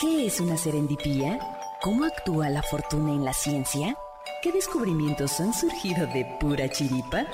[0.00, 1.38] ¿Qué es una serendipía?
[1.82, 3.98] ¿Cómo actúa la fortuna en la ciencia?
[4.42, 7.26] ¿Qué descubrimientos han surgido de pura chiripa?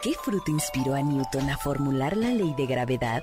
[0.00, 3.22] ¿Qué fruto inspiró a Newton a formular la ley de gravedad?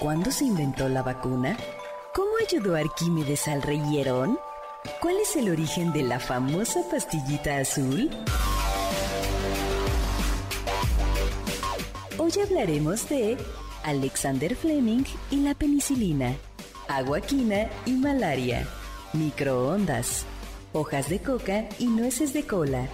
[0.00, 1.56] ¿Cuándo se inventó la vacuna?
[2.12, 4.36] ¿Cómo ayudó Arquímedes al rey Hierón?
[5.00, 8.10] ¿Cuál es el origen de la famosa pastillita azul?
[12.18, 13.38] Hoy hablaremos de
[13.84, 16.34] Alexander Fleming y la penicilina
[16.88, 18.66] aguaquina y malaria,
[19.12, 20.26] microondas,
[20.72, 22.88] hojas de coca y nueces de cola,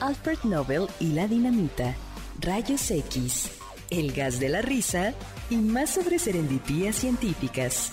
[0.00, 1.94] Alfred Nobel y la dinamita,
[2.40, 3.50] rayos X,
[3.90, 5.14] el gas de la risa
[5.50, 7.92] y más sobre serendipías científicas.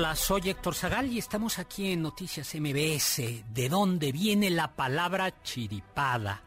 [0.00, 3.44] Hola, soy Héctor Zagal y estamos aquí en Noticias MBS.
[3.52, 6.40] ¿De dónde viene la palabra chiripada?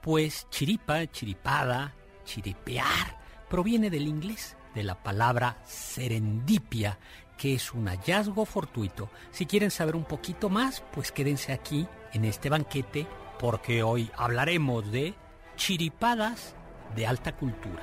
[0.00, 1.92] Pues chiripa, chiripada,
[2.24, 3.18] chiripear,
[3.50, 6.98] proviene del inglés, de la palabra serendipia,
[7.36, 9.10] que es un hallazgo fortuito.
[9.32, 13.06] Si quieren saber un poquito más, pues quédense aquí en este banquete,
[13.38, 15.12] porque hoy hablaremos de
[15.56, 16.54] chiripadas
[16.96, 17.82] de alta cultura.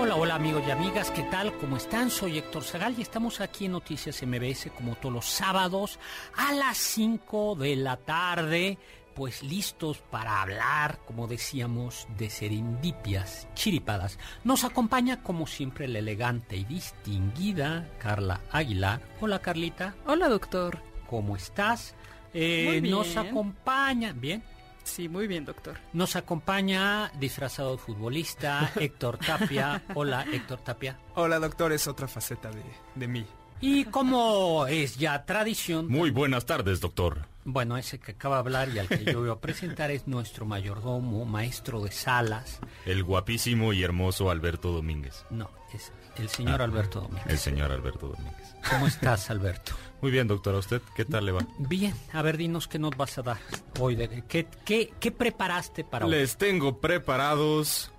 [0.00, 1.52] Hola, hola amigos y amigas, ¿qué tal?
[1.58, 2.08] ¿Cómo están?
[2.08, 5.98] Soy Héctor Zagal y estamos aquí en Noticias MBS como todos los sábados
[6.38, 8.78] a las 5 de la tarde,
[9.14, 14.18] pues listos para hablar, como decíamos, de serendipias chiripadas.
[14.42, 19.02] Nos acompaña como siempre la elegante y distinguida Carla Aguilar.
[19.20, 19.96] Hola Carlita.
[20.06, 20.78] Hola doctor.
[21.10, 21.94] ¿Cómo estás?
[22.32, 24.42] Eh, nos acompaña, bien,
[24.84, 25.78] Sí, muy bien, doctor.
[25.92, 29.82] Nos acompaña disfrazado futbolista Héctor Tapia.
[29.94, 30.98] Hola, Héctor Tapia.
[31.14, 32.62] Hola, doctor, es otra faceta de,
[32.94, 33.26] de mí.
[33.60, 35.86] Y como es ya tradición...
[35.88, 37.26] Muy buenas tardes, doctor.
[37.44, 40.44] Bueno, ese que acaba de hablar y al que yo voy a presentar es nuestro
[40.44, 42.60] mayordomo, maestro de salas.
[42.84, 45.24] El guapísimo y hermoso Alberto Domínguez.
[45.30, 47.26] No, es el señor Alberto Domínguez.
[47.26, 48.54] El señor Alberto Domínguez.
[48.68, 49.72] ¿Cómo estás, Alberto?
[50.02, 50.54] Muy bien, doctor.
[50.54, 51.46] ¿A usted qué tal le va?
[51.58, 51.94] Bien.
[52.12, 53.38] A ver, dinos qué nos vas a dar
[53.78, 53.96] hoy.
[54.28, 56.12] ¿Qué, qué, qué preparaste para hoy?
[56.12, 57.90] Les tengo preparados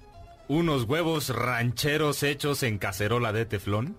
[0.47, 3.95] unos huevos rancheros hechos en cacerola de teflón.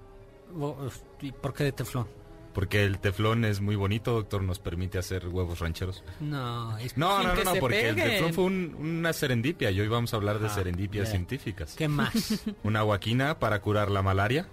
[1.20, 2.06] ¿Y por qué de teflón?
[2.52, 6.04] Porque el teflón es muy bonito, doctor, nos permite hacer huevos rancheros.
[6.20, 9.70] No, es no, no, no, no porque el teflón fue una serendipia.
[9.70, 11.74] Y hoy vamos a hablar de ah, serendipias científicas.
[11.76, 12.44] ¿Qué más?
[12.62, 14.46] una aguaquina para curar la malaria.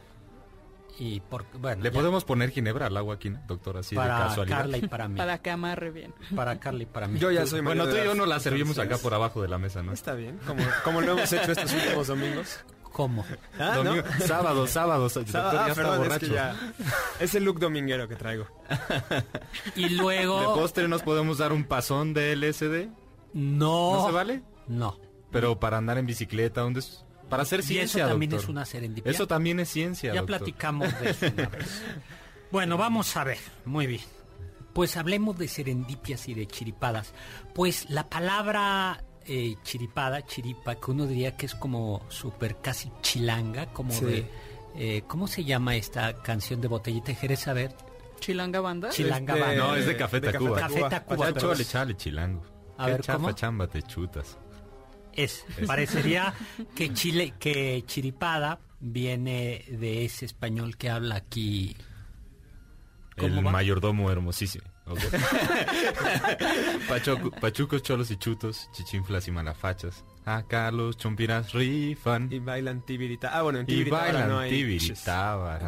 [0.99, 3.77] Y por, bueno, ¿Le podemos poner ginebra al agua aquí, doctor?
[3.77, 4.57] Así para de casualidad.
[4.57, 5.17] Carla y para mí.
[5.17, 6.13] Para que amarre bien.
[6.35, 7.19] Para Carla y para mí.
[7.19, 9.57] Yo ya soy Bueno, tú y yo no la servimos acá por abajo de la
[9.57, 9.93] mesa, ¿no?
[9.93, 10.39] Está bien.
[10.45, 12.59] Como, como lo hemos hecho estos últimos domingos.
[12.99, 13.25] ¿Cómo?
[13.57, 14.27] ¿Ah, Domingo, ¿no?
[14.27, 15.07] Sábado, sábado.
[15.07, 16.25] Sábado ah, ya está borracho.
[16.25, 16.73] Es, ya,
[17.21, 18.45] es, el look dominguero que traigo.
[19.77, 20.41] y luego...
[20.41, 22.89] ¿De postre nos podemos dar un pasón de LSD?
[23.33, 23.93] No.
[23.93, 24.43] ¿No se vale?
[24.67, 24.99] No.
[25.31, 27.05] Pero para andar en bicicleta, ¿dónde es?
[27.29, 28.43] Para hacer ciencia, eso también doctor.
[28.43, 29.09] es una serendipia.
[29.09, 30.39] Eso también es ciencia, Ya doctor.
[30.39, 31.81] platicamos de eso una vez.
[32.51, 33.37] Bueno, vamos a ver.
[33.63, 34.01] Muy bien.
[34.73, 37.13] Pues hablemos de serendipias y de chiripadas.
[37.53, 43.67] Pues la palabra eh, chiripada, chiripa, que uno diría que es como súper casi chilanga,
[43.67, 44.05] como Sí.
[44.05, 47.47] de, Eh, ¿Cómo se llama esta canción de Botellita Jerez?
[47.47, 47.75] A ver.
[48.19, 48.89] ¿Chilanga Banda?
[48.89, 49.63] Chilanga Este, Banda.
[49.67, 50.59] No, es de Café de Tacuba.
[50.59, 52.43] Café pero chole, es- chale, chilango.
[52.77, 53.31] A Qué ver, chafa ¿cómo?
[53.31, 54.37] chamba te chutas.
[55.11, 56.33] Es, parecería
[56.75, 61.75] que Chile, que chiripada viene de ese español que habla aquí.
[63.17, 63.51] ¿Cómo El va?
[63.51, 64.63] mayordomo hermosísimo.
[67.41, 70.05] Pachucos, cholos y chutos, chichinflas y malafachas.
[70.25, 73.35] Acá los chompiras rifan Y bailan tibirita.
[73.35, 74.49] Ah, bueno, en y tibiritábara bailan no hay...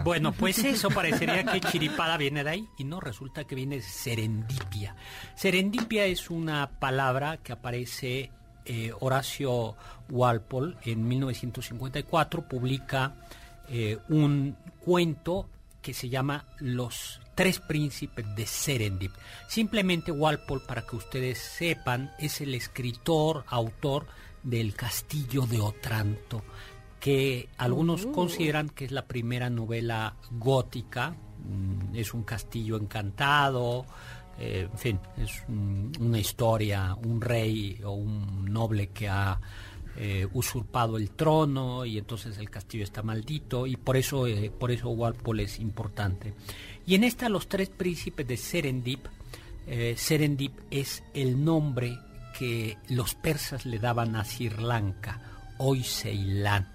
[0.04, 3.82] Bueno, pues eso parecería que chiripada viene de ahí y no, resulta que viene de
[3.82, 4.96] serendipia.
[5.36, 8.32] Serendipia es una palabra que aparece
[8.66, 9.76] eh, Horacio
[10.10, 13.16] Walpole en 1954, publica
[13.70, 15.50] eh, un cuento
[15.82, 19.12] que se llama Los Tres Príncipes de Serendip.
[19.48, 24.06] Simplemente Walpole, para que ustedes sepan, es el escritor, autor
[24.44, 26.44] del Castillo de Otranto,
[27.00, 33.86] que algunos consideran que es la primera novela gótica, mm, es un castillo encantado,
[34.38, 39.40] eh, en fin, es un- una historia, un rey o un noble que ha
[39.98, 44.72] eh, usurpado el trono y entonces el castillo está maldito y por eso, eh, por
[44.72, 46.34] eso Walpole es importante.
[46.86, 49.06] Y en esta Los Tres Príncipes de Serendip,
[49.68, 51.98] eh, Serendip es el nombre
[52.38, 55.22] que los persas le daban a Sri Lanka,
[55.58, 56.68] hoy Ceilán.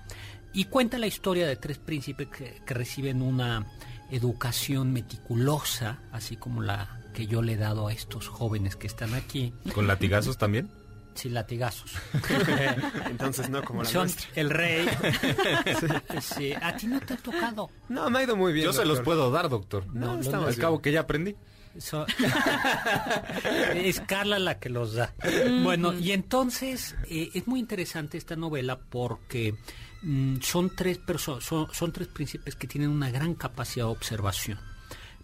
[0.53, 3.67] Y cuenta la historia de tres príncipes que, que reciben una
[4.11, 9.15] educación meticulosa, así como la que yo le he dado a estos jóvenes que están
[9.15, 10.69] aquí, ¿Con latigazos también?
[11.17, 11.91] Sin latigazos.
[13.11, 14.29] Entonces no como la Son nuestra.
[14.35, 14.87] el rey.
[16.21, 17.71] Sí, A ti no te ha tocado.
[17.89, 18.67] No, me ha ido muy bien.
[18.67, 19.87] Yo se los puedo dar, doctor.
[19.95, 21.35] No, No, estamos Al cabo que ya aprendí.
[21.79, 22.07] So-
[23.75, 25.15] es Carla la que los da.
[25.63, 29.55] Bueno, y entonces eh, es muy interesante esta novela porque
[30.03, 34.59] mm, son tres personas, son, son tres príncipes que tienen una gran capacidad de observación.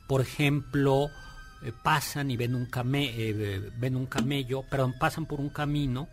[0.07, 1.11] Por ejemplo,
[1.65, 6.09] eh, pasan y ven un came, eh, ven un camello, perdón, pasan por un camino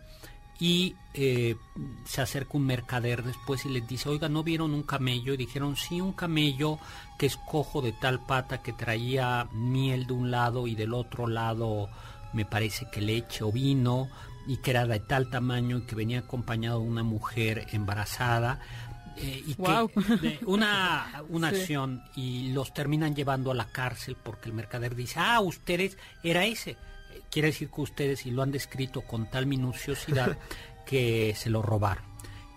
[0.60, 1.56] y eh,
[2.04, 5.32] se acerca un mercader después y les dice, oiga, ¿no vieron un camello?
[5.32, 6.78] Y dijeron, sí, un camello
[7.18, 11.26] que es cojo de tal pata que traía miel de un lado y del otro
[11.26, 11.88] lado
[12.32, 14.08] me parece que leche o vino
[14.46, 18.60] y que era de tal tamaño y que venía acompañado de una mujer embarazada.
[19.20, 21.56] Eh, y que de- una, una Sí.
[21.56, 26.44] acción y los terminan llevando a la cárcel porque el mercader dice, ah, ustedes, era
[26.44, 26.70] ese.
[26.72, 26.76] Eh,
[27.30, 30.36] Quiere decir que ustedes, y lo han descrito con tal minuciosidad,
[30.86, 32.04] que se lo robaron.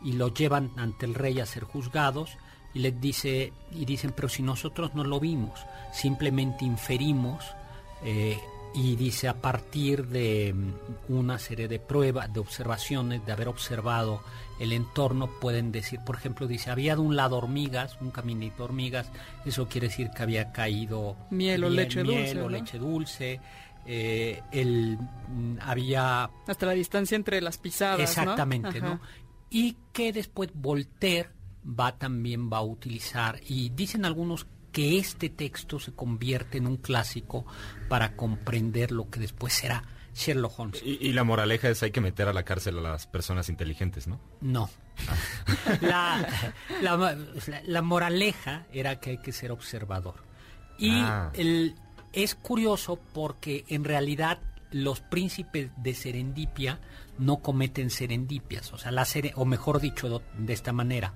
[0.04, 2.32] Y lo llevan ante el rey a ser juzgados
[2.74, 5.60] y les dice, y dicen, pero si nosotros no lo vimos,
[5.94, 7.46] simplemente inferimos
[8.04, 8.38] eh,
[8.76, 14.22] y dice a partir de mm, una serie de pruebas, de observaciones, de haber observado
[14.60, 18.64] el entorno, pueden decir, por ejemplo, dice, había de un lado hormigas, un caminito de
[18.64, 19.12] hormigas,
[19.46, 22.50] eso quiere decir que había caído Miel o leche miel dulce, o ¿no?
[22.50, 23.40] leche dulce,
[23.86, 28.04] eh, el, mm, había Hasta la distancia entre las pisadas, ¿no?
[28.04, 28.80] Exactamente, Ajá.
[28.80, 29.02] ¿no?
[29.50, 31.30] Y que después Voltaire
[31.66, 36.76] va también va a utilizar y dicen algunos que este texto se convierte en un
[36.78, 37.46] clásico
[37.88, 39.84] para comprender lo que después será
[40.14, 40.82] Sherlock Holmes.
[40.84, 44.08] Y, y la moraleja es hay que meter a la cárcel a las personas inteligentes,
[44.08, 44.20] ¿no?
[44.42, 44.70] No.
[45.82, 46.28] La,
[46.82, 47.18] la, la-
[47.66, 50.16] la moraleja era que hay que ser observador.
[50.78, 51.32] Y Ah.
[51.34, 51.76] el,
[52.12, 54.40] es curioso porque en realidad
[54.72, 56.80] los príncipes de Serendipia
[57.20, 61.14] no cometen serendipias, o sea, la sere- o mejor dicho de esta manera,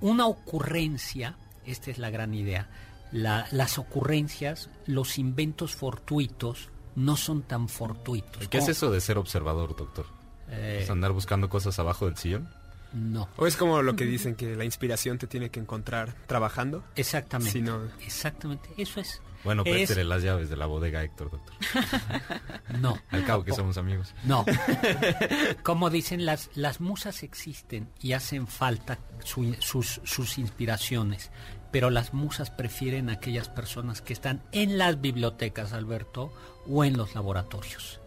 [0.00, 1.36] una ocurrencia,
[1.70, 2.68] esta es la gran idea,
[3.12, 8.48] la- las ocurrencias, los inventos fortuitos no son tan fortuitos.
[8.48, 10.06] ¿Qué es eso de ser observador, doctor?
[10.50, 12.48] Eh, ¿Es andar buscando cosas abajo del sillón?
[12.92, 13.28] no.
[13.36, 16.82] O es como lo que dicen que la inspiración te tiene que encontrar trabajando.
[16.96, 17.52] Exactamente.
[17.52, 18.70] Si no- Exactamente.
[18.78, 19.20] Eso es.
[19.44, 21.54] Bueno, Es- préstele las llaves de la bodega, Héctor, doctor.
[22.80, 22.98] No.
[23.10, 24.14] Al cabo que somos amigos.
[24.24, 24.44] No.
[25.62, 31.30] Como dicen, las, las musas existen y hacen falta su- sus, sus inspiraciones,
[31.70, 36.32] pero las musas prefieren aquellas personas que están en las bibliotecas, Alberto,
[36.68, 38.00] o en los laboratorios.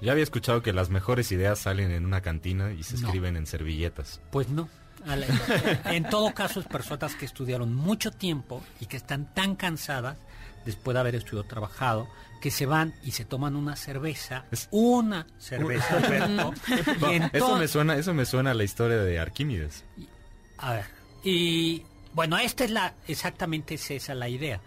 [0.00, 3.06] Ya había escuchado que las mejores ideas salen en una cantina y se No.
[3.06, 4.20] escriben en servilletas.
[4.30, 4.68] Pues no.
[5.06, 5.16] A
[5.92, 10.16] En todo caso, es personas que estudiaron mucho tiempo y que están tan cansadas
[10.64, 12.08] después de haber estudiado trabajado
[12.40, 16.52] que se van y se toman una cerveza, una cerveza, Alberto,
[17.32, 19.84] Eso me suena, eso me suena a la historia de Arquímedes.
[20.58, 20.84] A ver,
[21.24, 21.84] y
[22.14, 24.60] bueno, esta es la, exactamente es esa la idea,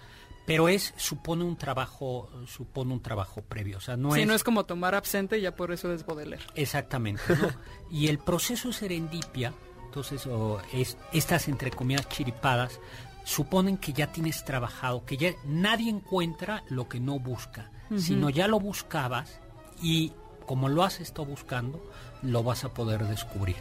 [0.46, 4.28] pero es, supone un trabajo, supone un trabajo previo, o sea, no sí, es...
[4.28, 6.46] no es como tomar absente y ya por eso es Baudelaire.
[6.56, 7.50] Exactamente, ¿no?
[7.90, 9.54] y el proceso serendipia,
[9.86, 12.80] entonces o es, estas entre comillas chiripadas
[13.24, 18.48] suponen que ya tienes trabajado, que ya nadie encuentra lo que no busca, sino ya
[18.48, 19.40] lo buscabas
[19.82, 20.12] y
[20.46, 21.84] como lo has estado buscando,
[22.22, 23.56] lo vas a poder descubrir.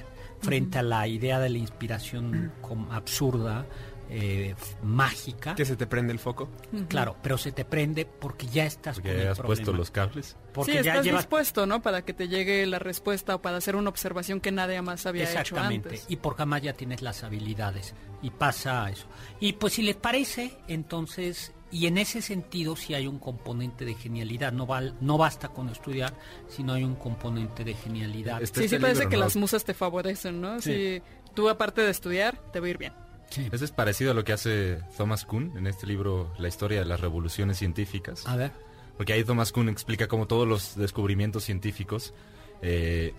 [0.44, 2.52] Frente a la idea de la inspiración
[2.90, 3.66] absurda,
[4.10, 5.54] eh, mágica.
[5.54, 6.48] Que se te prende el foco.
[6.88, 10.36] Claro, pero se te prende porque ya estás porque ya has puesto los cables.
[10.52, 11.82] Porque sí, ya estás dispuesto, ¿no?
[11.82, 15.40] Para que te llegue la respuesta o para hacer una observación que nadie más había
[15.40, 16.04] hecho antes.
[16.08, 19.06] Y porque más ya tienes las habilidades y pasa eso.
[19.40, 23.94] Y pues si les parece, entonces y en ese sentido sí hay un componente de
[23.94, 24.68] genialidad, no,
[25.00, 26.14] no basta con estudiar,
[26.48, 28.42] sino hay un componente de genialidad.
[28.42, 30.60] Este sí, sí parece que las musas te favorecen, ¿no?
[30.60, 31.02] Si
[31.34, 32.92] tú aparte de estudiar, te va a ir bien.
[33.30, 33.48] Sí.
[33.50, 36.84] Ese es parecido a lo que hace Thomas Kuhn en este libro La historia de
[36.84, 38.26] las revoluciones científicas.
[38.26, 38.52] A ver.
[38.96, 42.14] Porque ahí Thomas Kuhn explica cómo todos los descubrimientos científicos
[42.62, 43.12] eh,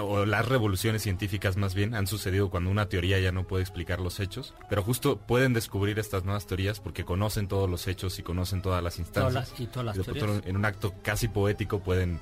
[0.00, 4.00] o las revoluciones científicas más bien han sucedido cuando una teoría ya no puede explicar
[4.00, 8.22] los hechos, pero justo pueden descubrir estas nuevas teorías porque conocen todos los hechos y
[8.22, 9.52] conocen todas las instancias.
[9.58, 12.20] y todas las En un acto casi poético pueden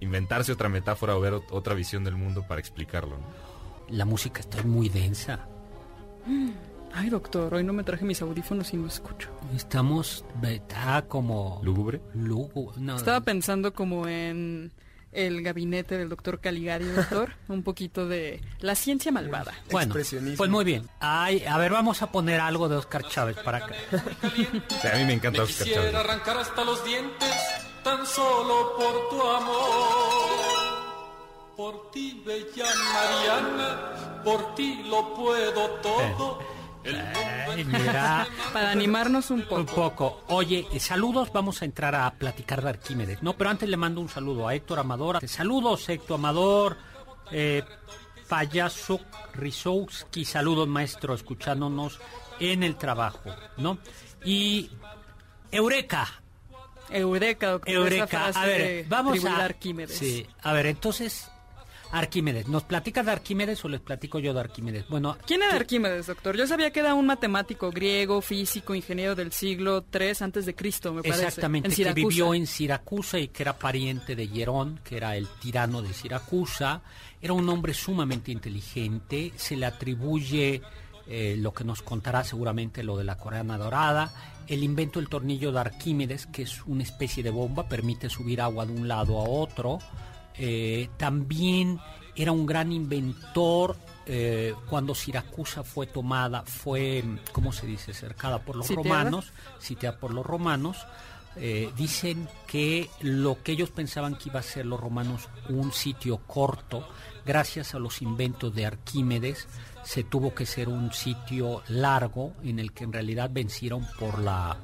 [0.00, 3.16] inventarse otra metáfora o ver otra visión del mundo para explicarlo.
[3.88, 5.46] La música está muy densa.
[6.94, 9.30] Ay, doctor, hoy no me traje mis audífonos y no escucho.
[9.56, 11.60] Estamos, está como...
[11.64, 12.00] ¿Lúgubre?
[12.14, 14.72] No, Estaba pensando como en
[15.12, 19.52] el gabinete del doctor Caligari, doctor, un poquito de la ciencia malvada.
[19.70, 20.88] Bueno, pues muy bien.
[21.00, 23.74] Ay, a ver, vamos a poner algo de Oscar Chávez para acá.
[23.92, 25.94] a mí me encanta Oscar Chávez.
[25.94, 27.34] arrancar hasta los dientes
[27.84, 30.52] tan solo por tu amor.
[31.56, 36.40] Por ti, bella Mariana, por ti lo puedo todo.
[36.40, 36.51] Eh.
[38.52, 39.56] Para animarnos un poco.
[39.56, 40.24] Un poco.
[40.28, 43.22] Oye, saludos, vamos a entrar a platicar de Arquímedes.
[43.22, 45.26] No, pero antes le mando un saludo a Héctor Amador.
[45.26, 46.76] Saludos, Héctor Amador.
[47.30, 47.62] Eh,
[48.28, 49.00] Payaso
[49.34, 52.00] Rizowski, saludos maestro, escuchándonos
[52.40, 53.78] en el trabajo, ¿no?
[54.24, 54.70] Y
[55.50, 56.08] Eureka.
[56.88, 57.74] Eureka, doctor.
[57.74, 58.30] Eureka.
[58.34, 59.98] a ver, vamos a Arquímedes.
[59.98, 61.30] Sí, a ver, entonces
[61.92, 62.48] Arquímedes.
[62.48, 64.88] ¿Nos platica de Arquímedes o les platico yo de Arquímedes?
[64.88, 66.36] Bueno, ¿quién era Arquímedes, doctor?
[66.36, 70.94] Yo sabía que era un matemático griego, físico, ingeniero del siglo III antes de Cristo,
[70.94, 71.26] me parece.
[71.26, 75.82] Exactamente, que vivió en Siracusa y que era pariente de Hierón, que era el tirano
[75.82, 76.80] de Siracusa.
[77.20, 80.62] Era un hombre sumamente inteligente, se le atribuye
[81.06, 84.14] eh, lo que nos contará seguramente lo de la Coreana Dorada,
[84.48, 88.64] el invento del tornillo de Arquímedes, que es una especie de bomba, permite subir agua
[88.64, 89.78] de un lado a otro
[90.36, 91.80] eh, también
[92.14, 93.76] era un gran inventor.
[94.04, 100.12] Eh, cuando Siracusa fue tomada, fue, ¿cómo se dice?, cercada por los romanos, sitiada por
[100.12, 100.78] los romanos.
[101.36, 106.18] Eh, dicen que lo que ellos pensaban que iba a ser los romanos un sitio
[106.18, 106.86] corto,
[107.24, 109.48] gracias a los inventos de Arquímedes,
[109.82, 114.58] se tuvo que ser un sitio largo en el que en realidad vencieron por la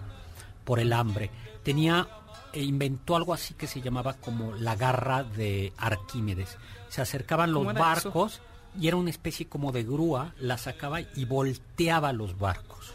[0.64, 1.30] por el hambre.
[1.62, 2.06] Tenía
[2.52, 6.56] e inventó algo así que se llamaba como la garra de Arquímedes.
[6.88, 8.40] Se acercaban los barcos
[8.78, 12.92] y era una especie como de grúa, la sacaba y volteaba los barcos.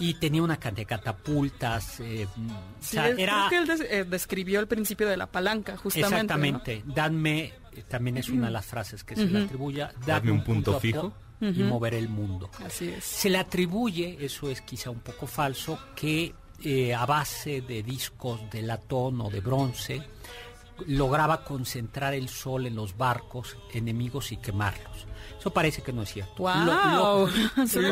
[0.00, 1.98] Y tenía una cantidad de catapultas.
[2.00, 2.28] Eh,
[2.94, 3.48] era...
[3.50, 6.14] que él eh, describió el principio de la palanca, justamente.
[6.14, 6.82] Exactamente.
[6.86, 9.86] Danme, eh, también es una de las frases que se le atribuye.
[10.06, 12.48] Darme un punto, fijo y mover el mundo.
[12.64, 13.04] Así es.
[13.04, 18.50] Se le atribuye, eso es quizá un poco falso, que eh, a base de discos
[18.50, 20.02] de latón o de bronce,
[20.86, 25.06] lograba concentrar el sol en los barcos enemigos y quemarlos.
[25.38, 26.42] Eso parece que no es cierto.
[26.42, 27.28] Wow.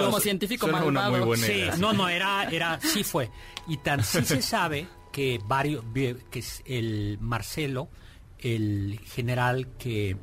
[0.07, 1.37] como científico malvado.
[1.37, 3.31] sí, no, no, era, era, sí fue.
[3.69, 7.89] Y tan sí se sabe que varios, que el Marcelo,
[8.39, 10.17] el general que,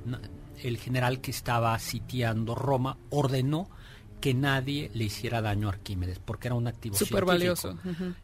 [0.61, 3.69] el general que estaba sitiando Roma, ordenó
[4.23, 7.77] que nadie le hiciera daño a Arquímedes, porque era un activo Súper valioso.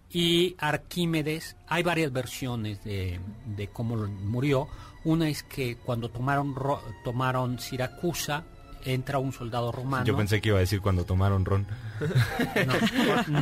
[0.10, 3.20] Y Arquímedes, hay varias versiones de,
[3.74, 4.70] cómo murió.
[5.04, 6.56] Una es que cuando tomaron,
[7.04, 8.46] tomaron Siracusa,
[8.86, 10.06] entra un soldado romano.
[10.06, 11.68] Yo pensé que iba a decir cuando tomaron Ron.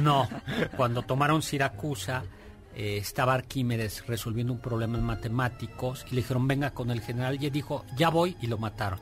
[0.02, 0.28] No,
[0.76, 2.24] cuando tomaron Siracusa,
[2.76, 7.38] eh, estaba Arquímedes resolviendo un problema en matemáticos y le dijeron venga con el general
[7.40, 9.00] y él dijo ya voy y lo mataron.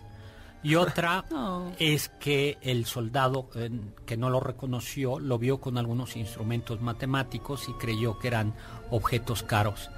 [0.66, 1.24] Y otra
[1.80, 3.70] es que el soldado eh,
[4.08, 8.56] que no lo reconoció lo vio con algunos instrumentos matemáticos y creyó que eran
[8.90, 9.92] objetos caros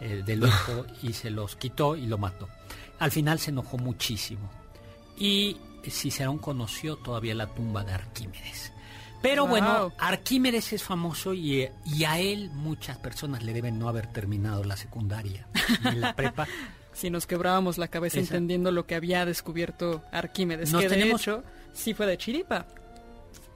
[0.00, 2.48] eh, del lujo y se los quitó y lo mató.
[3.00, 4.50] Al final se enojó muchísimo.
[5.18, 8.72] Y Cicerón conoció todavía la tumba de Arquímedes.
[9.20, 14.06] Pero bueno, Arquímedes es famoso y, y, a él muchas personas le deben no haber
[14.06, 15.46] terminado la secundaria
[15.82, 16.46] ni la prepa
[16.94, 20.72] si nos quebrábamos la cabeza entendiendo lo que había descubierto Arquímedes.
[20.72, 22.66] que de hecho, sí fue de chiripa.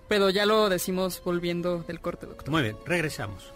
[0.09, 2.50] Pero ya lo decimos volviendo del corte, doctor.
[2.50, 3.52] Muy bien, regresamos.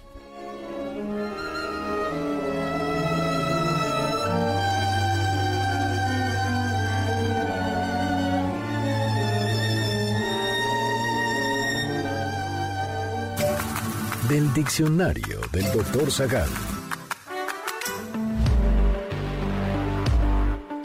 [14.28, 16.48] Del diccionario del doctor Zagal.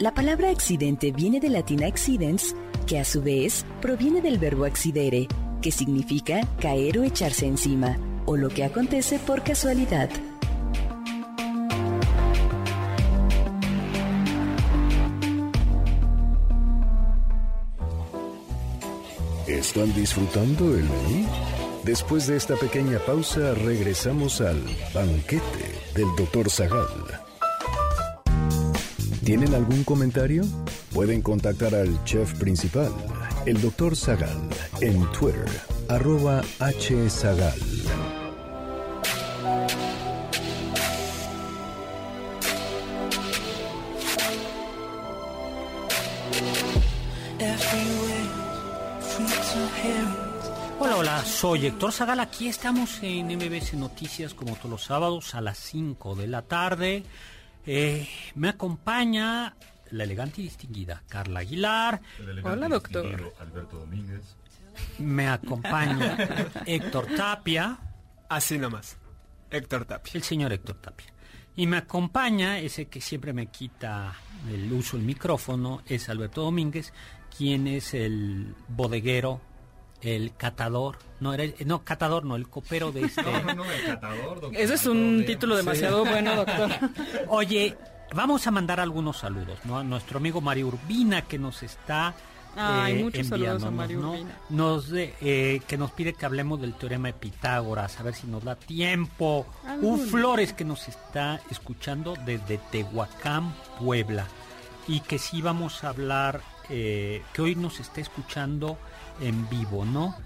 [0.00, 2.54] La palabra accidente viene del latín accidens,
[2.86, 5.26] que a su vez proviene del verbo accidere,
[5.60, 10.08] que significa caer o echarse encima, o lo que acontece por casualidad.
[19.48, 21.26] ¿Están disfrutando el menú?
[21.82, 24.62] Después de esta pequeña pausa, regresamos al
[24.94, 26.50] banquete del Dr.
[26.50, 27.27] Zagal.
[29.28, 30.42] ¿Tienen algún comentario?
[30.94, 32.90] Pueden contactar al chef principal,
[33.44, 33.94] el Dr.
[33.94, 34.48] Zagal,
[34.80, 35.44] en Twitter,
[35.90, 37.60] arroba hzagal.
[50.80, 52.20] Hola, hola, soy Héctor Zagal.
[52.20, 57.04] Aquí estamos en MBS Noticias como todos los sábados a las 5 de la tarde.
[57.70, 59.54] Eh, me acompaña
[59.90, 62.00] la elegante y distinguida Carla Aguilar.
[62.42, 63.34] Hola, doctor.
[63.38, 64.22] Alberto Domínguez.
[64.98, 66.16] Me acompaña
[66.66, 67.78] Héctor Tapia.
[68.30, 68.96] Así nomás.
[69.50, 70.12] Héctor Tapia.
[70.14, 71.12] El señor Héctor Tapia.
[71.56, 74.14] Y me acompaña, ese que siempre me quita
[74.48, 76.94] el uso del micrófono, es Alberto Domínguez,
[77.36, 79.42] quien es el bodeguero,
[80.02, 83.22] el catador, no, era, no, catador, no, el copero de este...
[83.22, 84.56] No, no, el catador, doctor.
[84.60, 86.70] Ese es un título demasiado bueno, doctor.
[87.28, 87.76] Oye,
[88.14, 89.78] vamos a mandar algunos saludos, ¿no?
[89.78, 92.14] A nuestro amigo Mario Urbina que nos está
[92.56, 94.12] Ay, eh, muchos saludos a enviándonos, Mario ¿no?
[94.12, 94.36] Urbina.
[94.48, 98.26] Nos de- eh, que nos pide que hablemos del teorema de Pitágoras, a ver si
[98.26, 99.46] nos da tiempo.
[99.66, 99.94] Alguno.
[99.94, 104.26] U Flores que nos está escuchando desde Tehuacán, Puebla,
[104.88, 108.78] y que sí vamos a hablar, eh, que hoy nos está escuchando
[109.20, 110.16] en vivo, ¿no?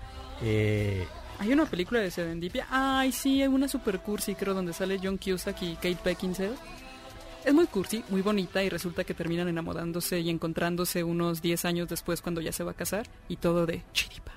[0.42, 1.07] Eh,
[1.38, 2.66] Hay una película de Serendipia.
[2.70, 6.55] Ay, sí, hay una super cursi, creo, donde sale John Cusack y Kate Beckinsale.
[7.44, 11.88] Es muy cursi, muy bonita y resulta que terminan enamorándose y encontrándose unos 10 años
[11.88, 14.33] después cuando ya se va a casar y todo de chiripa.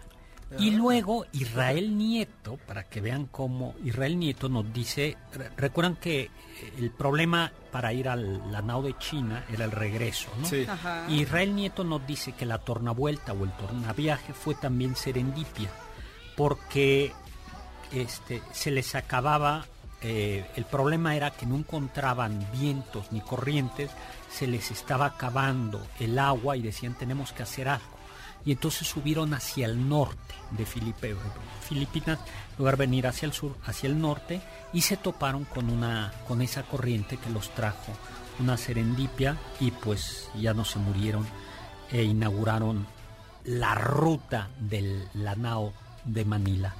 [0.59, 6.21] Y luego Israel Nieto, para que vean cómo Israel Nieto nos dice, re- recuerdan que
[6.21, 6.29] eh,
[6.77, 10.47] el problema para ir a la nao de China era el regreso, ¿no?
[10.47, 10.65] Sí.
[11.09, 15.69] Israel Nieto nos dice que la tornavuelta o el tornaviaje fue también serendipia,
[16.35, 17.11] porque
[17.91, 19.65] este, se les acababa,
[20.01, 23.91] eh, el problema era que no encontraban vientos ni corrientes,
[24.29, 27.94] se les estaba acabando el agua y decían tenemos que hacer algo.
[28.45, 31.15] Y entonces subieron hacia el norte de Filipe-
[31.67, 32.19] Filipinas,
[32.51, 34.39] en lugar de venir hacia el sur, hacia el norte,
[34.71, 37.91] y se toparon con, una, con esa corriente que los trajo
[38.39, 41.25] una serendipia y pues ya no se murieron
[41.91, 42.86] e inauguraron
[43.45, 46.75] la ruta del Lanao de Manila.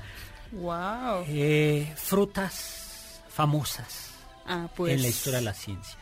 [0.52, 1.24] Wow.
[1.28, 4.12] Eh, frutas famosas
[4.48, 5.98] Ah, pues en la historia de la ciencia.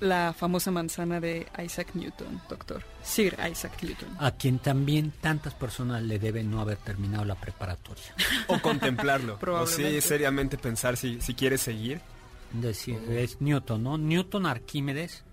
[0.00, 2.82] La famosa manzana de Isaac Newton, doctor.
[3.02, 4.08] Sir Isaac Newton.
[4.20, 8.14] A quien también tantas personas le deben no haber terminado la preparatoria.
[8.48, 9.38] O contemplarlo.
[9.40, 12.00] o sí, seriamente pensar si, si quieres seguir.
[12.52, 13.98] Decir, es Newton, ¿no?
[13.98, 15.24] Newton, Arquímedes.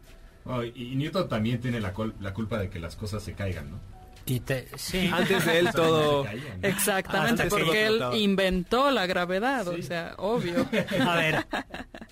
[0.46, 3.34] Oh, y y Newton también tiene la, col- la culpa de que las cosas se
[3.34, 3.80] caigan, ¿no?
[4.28, 5.08] Y te- sí.
[5.14, 6.26] Antes de él todo...
[6.62, 10.68] Exactamente, porque él inventó la gravedad, o sea, obvio.
[11.08, 11.46] A ver,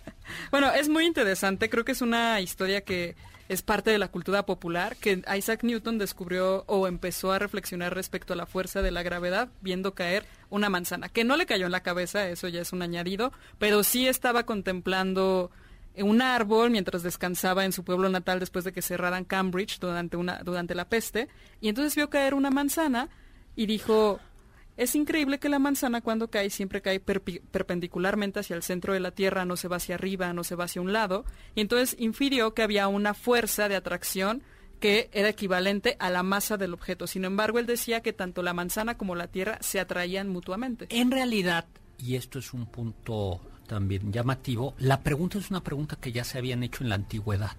[0.54, 3.16] Bueno, es muy interesante, creo que es una historia que
[3.50, 8.34] es parte de la cultura popular, que Isaac Newton descubrió o empezó a reflexionar respecto
[8.34, 11.72] a la fuerza de la gravedad viendo caer una manzana, que no le cayó en
[11.72, 15.50] la cabeza, eso ya es un añadido, pero sí estaba contemplando
[15.98, 20.44] un árbol mientras descansaba en su pueblo natal después de que cerraran Cambridge durante, una,
[20.44, 21.30] durante la peste,
[21.62, 23.10] y entonces vio caer una manzana
[23.56, 24.20] y dijo,
[24.78, 29.12] es increíble que la manzana cuando cae siempre cae perpendicularmente hacia el centro de la
[29.12, 32.54] Tierra, no se va hacia arriba, no se va hacia un lado, y entonces infirió
[32.54, 34.44] que había una fuerza de atracción
[34.80, 37.08] que era equivalente a la masa del objeto.
[37.08, 40.88] Sin embargo, él decía que tanto la manzana como la Tierra se atraían mutuamente.
[40.90, 41.66] en realidad,
[41.98, 46.38] y esto es un punto también llamativo, la pregunta es una pregunta que ya se
[46.38, 47.56] habían hecho en la antigüedad.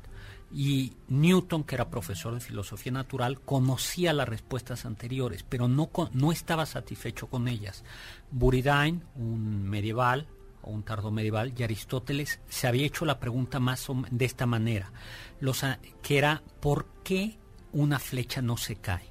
[0.56, 6.30] Y Newton, que era profesor de filosofía natural, conocía las respuestas anteriores, pero no, no
[6.30, 7.82] estaba satisfecho con ellas.
[8.30, 10.28] Buridain, un medieval
[10.62, 14.92] o un tardo medieval, y Aristóteles se había hecho la pregunta más de esta manera,
[15.40, 15.62] los,
[16.02, 17.36] que era ¿por qué
[17.72, 19.10] una flecha no se cae?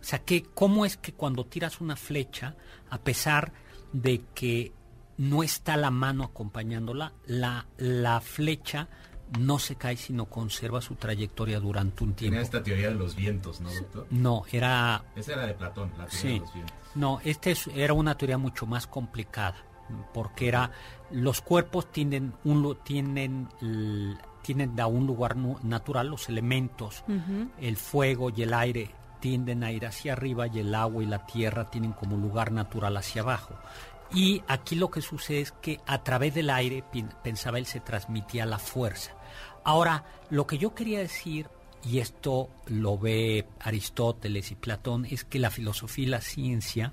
[0.00, 2.56] O sea, que cómo es que cuando tiras una flecha,
[2.90, 3.52] a pesar
[3.92, 4.72] de que
[5.16, 8.88] no está la mano acompañándola, la, la flecha
[9.38, 12.32] no se cae, sino conserva su trayectoria durante un tiempo.
[12.32, 14.06] Tenía esta teoría de los vientos, ¿no, doctor?
[14.10, 15.02] No, era...
[15.16, 16.28] Esa era de Platón, la teoría Sí.
[16.34, 16.76] de los vientos.
[16.94, 19.56] No, esta es- era una teoría mucho más complicada,
[20.12, 20.70] porque era
[21.10, 23.48] los cuerpos tienen un tienen
[24.42, 27.04] tienen a un lugar nu- natural los elementos,
[27.60, 28.90] el fuego y el aire
[29.20, 32.96] tienden a ir hacia arriba y el agua y la tierra tienen como lugar natural
[32.96, 33.54] hacia abajo.
[34.14, 36.84] Y aquí lo que sucede es que a través del aire,
[37.22, 39.12] pensaba él, se transmitía la fuerza.
[39.64, 41.48] Ahora, lo que yo quería decir,
[41.84, 46.92] y esto lo ve Aristóteles y Platón, es que la filosofía y la ciencia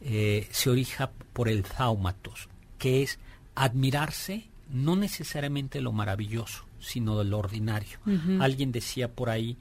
[0.00, 3.18] eh, se orija por el thaumatos, que es
[3.54, 7.98] admirarse no necesariamente lo maravilloso, sino de lo ordinario.
[8.40, 9.58] Alguien decía por ahí,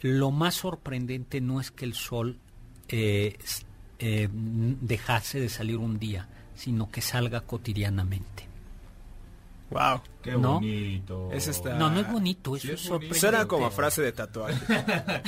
[0.00, 2.38] lo más sorprendente no es que el sol
[2.88, 3.38] eh,
[4.00, 8.48] eh, dejase de salir un día, sino que salga cotidianamente.
[9.70, 10.00] Wow.
[10.20, 10.54] Qué ¿No?
[10.54, 11.30] bonito.
[11.78, 12.88] No, no es bonito, eso Sí, es bonito.
[12.88, 13.20] sorprendente.
[13.20, 14.58] Suena como frase de tatuaje.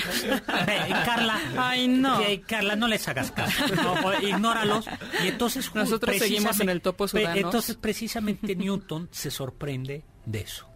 [1.05, 2.19] Carla, Ay, no.
[2.47, 3.65] Carla, no les hagas caso.
[3.75, 4.87] No, ignóralos.
[5.25, 7.37] Y entonces Nosotros seguimos en el topo ve, sudanos.
[7.37, 10.67] Entonces precisamente Newton se sorprende de eso.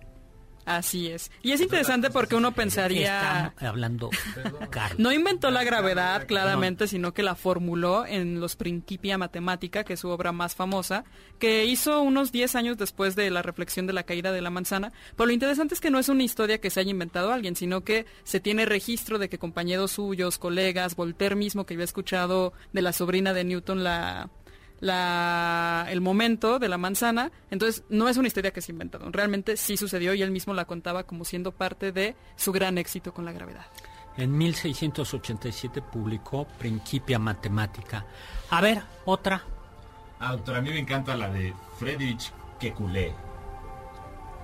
[0.66, 1.30] Así es.
[1.42, 3.52] Y es interesante porque uno pensaría...
[3.54, 4.10] Está hablando.
[4.98, 10.00] No inventó la gravedad, claramente, sino que la formuló en Los Principia Mathematica, que es
[10.00, 11.04] su obra más famosa,
[11.38, 14.92] que hizo unos 10 años después de la reflexión de la caída de la manzana.
[15.16, 17.82] Pero lo interesante es que no es una historia que se haya inventado alguien, sino
[17.82, 22.82] que se tiene registro de que compañeros suyos, colegas, Voltaire mismo, que había escuchado de
[22.82, 24.30] la sobrina de Newton la
[24.80, 29.56] la, el momento de la manzana, entonces no es una historia que se inventado, realmente
[29.56, 33.24] sí sucedió y él mismo la contaba como siendo parte de su gran éxito con
[33.24, 33.66] la gravedad.
[34.16, 38.06] En 1687 publicó Principia Mathematica.
[38.50, 39.42] A ver, otra.
[40.18, 43.12] Ah, doctor, a mí me encanta la de Friedrich Kekulé.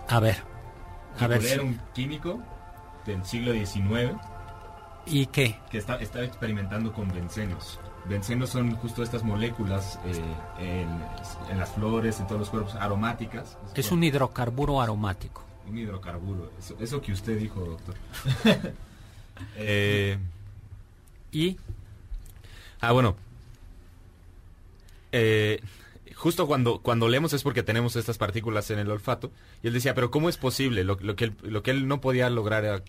[0.09, 0.37] A ver.
[1.19, 1.43] A ver.
[1.45, 2.43] Era un químico
[3.07, 4.15] del siglo XIX
[5.07, 5.59] ¿Y qué?
[5.71, 7.81] que está, estaba experimentando con bencenos.
[8.09, 10.21] Bencenos son justo estas moléculas eh,
[10.59, 10.89] en,
[11.51, 13.57] en las flores, en todos los cuerpos, aromáticas.
[13.75, 15.45] Es un hidrocarburo aromático.
[15.69, 16.51] Un hidrocarburo.
[16.59, 17.95] Eso, eso que usted dijo, doctor.
[19.57, 20.19] Eh,
[21.33, 21.57] Y
[22.81, 23.17] ah, bueno.
[25.11, 25.61] Eh,
[26.15, 29.33] justo cuando, cuando leemos es porque tenemos estas partículas en el olfato.
[29.63, 30.85] Y él decía, pero ¿cómo es posible?
[30.85, 32.83] Lo, lo que, él, lo que él no podía lograr era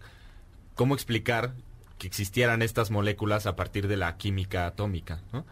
[0.76, 1.54] cómo explicar
[1.98, 5.22] que existieran estas moléculas a partir de la química atómica.
[5.32, 5.46] ¿no?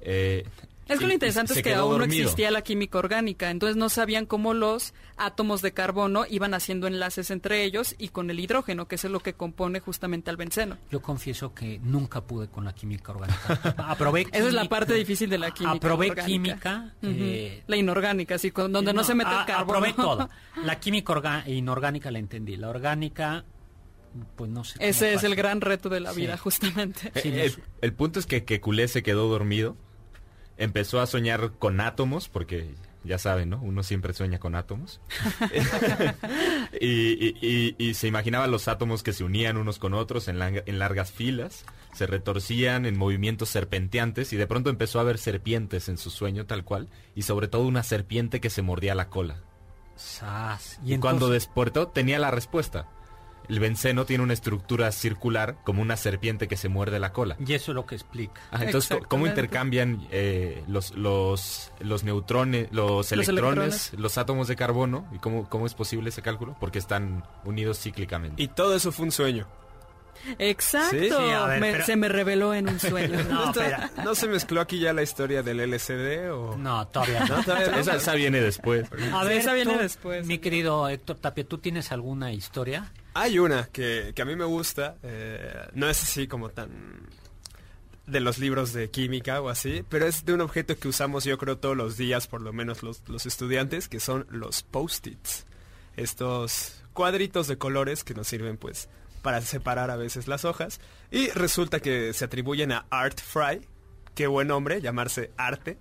[0.00, 0.44] Eh,
[0.88, 4.26] Es que lo interesante es que aún no existía la química orgánica, entonces no sabían
[4.26, 8.96] cómo los átomos de carbono iban haciendo enlaces entre ellos y con el hidrógeno, que
[8.96, 10.76] es lo que compone justamente al benceno.
[10.90, 13.74] yo confieso que nunca pude con la química orgánica.
[13.88, 16.26] Aprobé Esa es la química- parte difícil de la química Aprobé orgánica.
[16.26, 16.94] química.
[17.02, 19.78] Eh, la inorgánica, así, con- donde no, se mete a- el carbono.
[19.78, 20.28] Aprobé toda.
[20.64, 22.56] La química inorgánica la entendí.
[22.56, 23.44] La orgánica,
[24.36, 24.76] pues no sé.
[24.80, 25.26] Ese es pasa.
[25.26, 26.20] el gran reto de la Sí.
[26.22, 27.10] vida, justamente.
[27.14, 27.20] Eh,
[27.50, 29.76] Sí, el, punto es que, que Culé se quedó dormido,
[30.58, 33.60] empezó a soñar con átomos, porque ya saben, ¿no?
[33.62, 35.00] Uno siempre sueña con átomos.
[36.80, 36.86] y,
[37.26, 40.38] y- y- y se imaginaba los átomos que se unían unos con otros en,
[40.78, 45.98] largas filas, se retorcían en movimientos serpenteantes y de pronto empezó a ver serpientes en
[45.98, 49.42] su sueño tal cual, y sobre todo una serpiente que se mordía la cola.
[49.96, 50.80] Sas.
[50.84, 52.88] Y, Y, cuando despertó tenía la respuesta.
[53.48, 57.36] El benceno tiene una estructura circular como una serpiente que se muerde la cola.
[57.44, 58.40] y eso es lo que explica.
[58.50, 59.40] Ah, entonces, ¿cómo- ¿cómo Exactamente.
[59.40, 63.92] intercambian eh, los, los, los neutrones, los, electrones, electrones.
[63.94, 65.06] los átomos de carbono?
[65.12, 66.56] ¿Y cómo, cómo es posible ese cálculo?
[66.60, 68.42] Porque están unidos cíclicamente.
[68.42, 69.46] Y todo eso fue un sueño.
[70.38, 70.90] Exacto.
[70.96, 73.18] Sí, ver, Me- pero- Se me reveló en un sueño.
[73.28, 73.90] No, ¿Esto- espera.
[74.04, 76.56] ¿No se mezcló aquí ya la historia del LCD o...?
[76.56, 77.42] No, todavía no.
[77.42, 77.78] todavía no.
[77.78, 78.88] esa, esa viene después.
[79.12, 80.26] A ver, esa viene tú, después.
[80.26, 82.92] Mi querido Héctor Tapia, ¿tú tienes alguna historia?
[83.14, 86.70] Hay una que, que a mí me gusta, eh, no es así como tan
[88.06, 91.38] de los libros de química o así, pero es de un objeto que usamos yo
[91.38, 95.46] creo todos los días, por lo menos los, los estudiantes, que son los post-its.
[95.96, 98.88] Estos cuadritos de colores que nos sirven pues
[99.22, 100.80] para separar a veces las hojas.
[101.10, 103.66] Y resulta que se atribuyen a Art Fry,
[104.14, 105.78] qué buen nombre, llamarse Arte.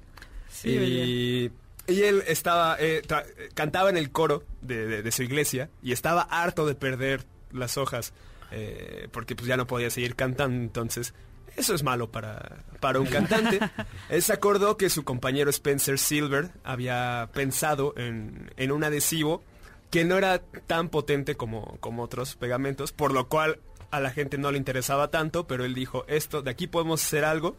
[0.50, 1.52] Sí, y,
[1.88, 5.92] y él estaba, eh, tra- cantaba en el coro de, de- de su iglesia y
[5.92, 8.14] estaba harto de perder las hojas
[8.52, 10.62] eh, porque pues ya no podía seguir cantando.
[10.62, 11.14] Entonces,
[11.58, 13.60] eso es malo para, para un cantante.
[14.10, 19.44] él se acordó que su compañero Spencer Silver había pensado en, en un adhesivo
[19.90, 24.38] que no era tan potente como, como otros pegamentos, por lo cual a la gente
[24.38, 27.58] no le interesaba tanto, pero él dijo, esto, de aquí podemos hacer algo.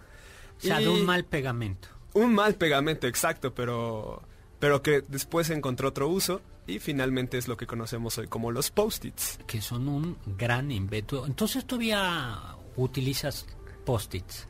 [0.58, 1.88] O sea, de un mal pegamento.
[2.14, 4.22] Un mal pegamento, exacto, pero,
[4.58, 8.70] pero que después encontró otro uso y finalmente es lo que conocemos hoy como los
[8.70, 9.38] post-its.
[9.46, 11.26] Que son un gran invento.
[11.26, 12.38] Entonces todavía
[12.76, 13.46] utilizas
[13.84, 14.48] post-its.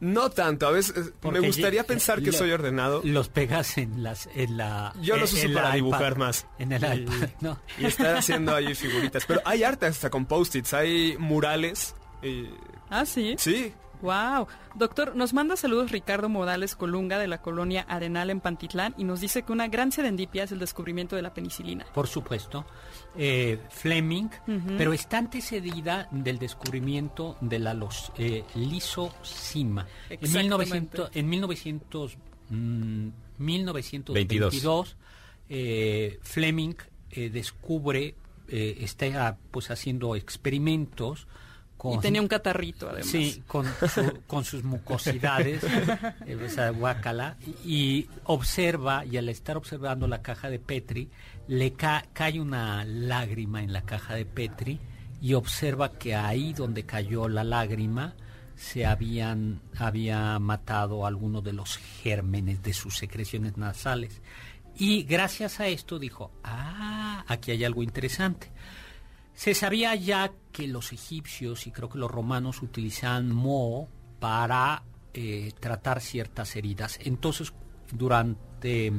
[0.00, 3.02] No tanto, a veces me gustaría pensar que soy ordenado.
[3.04, 6.44] Los pegas en las en la Yo los uso para dibujar más.
[6.58, 7.60] En el iPad, ¿no?
[7.78, 11.94] Y estar haciendo ahí figuritas, pero hay arte hasta con post-its, hay murales.
[12.90, 13.36] Ah, sí.
[13.38, 13.72] Sí,
[14.02, 14.48] Wow.
[14.74, 19.20] Doctor, nos manda saludos Ricardo Modales Colunga de la colonia Arenal en Pantitlán y nos
[19.20, 21.86] dice que una gran serendipia es el descubrimiento de la penicilina.
[21.94, 22.66] Por supuesto.
[23.16, 24.28] Eh, Fleming,
[24.76, 29.86] pero está antecedida del descubrimiento de la los, eh, lisocima.
[30.10, 32.18] En, 1900, en 1900,
[33.38, 34.96] 1922,
[35.48, 36.74] eh, Fleming
[37.10, 38.14] eh, descubre,
[38.48, 41.26] eh, está pues haciendo experimentos
[41.84, 43.06] y tenía un catarrito, además.
[43.06, 43.66] Sí, con,
[44.26, 45.62] con sus mucosidades,
[46.26, 51.10] esa guácala, y observa, y al estar observando la caja de Petri,
[51.48, 54.78] le cae una lágrima en la caja de Petri
[55.20, 58.14] y observa que ahí donde cayó la lágrima
[58.56, 64.20] se habían había matado algunos de los gérmenes de sus secreciones nasales.
[64.76, 68.50] Y gracias a esto dijo, ah, aquí hay algo interesante.
[69.42, 73.88] Se sabía ya que los egipcios y creo que los romanos utilizaban moho
[74.20, 77.00] para eh, tratar ciertas heridas.
[77.02, 77.52] Entonces,
[77.90, 78.92] durante...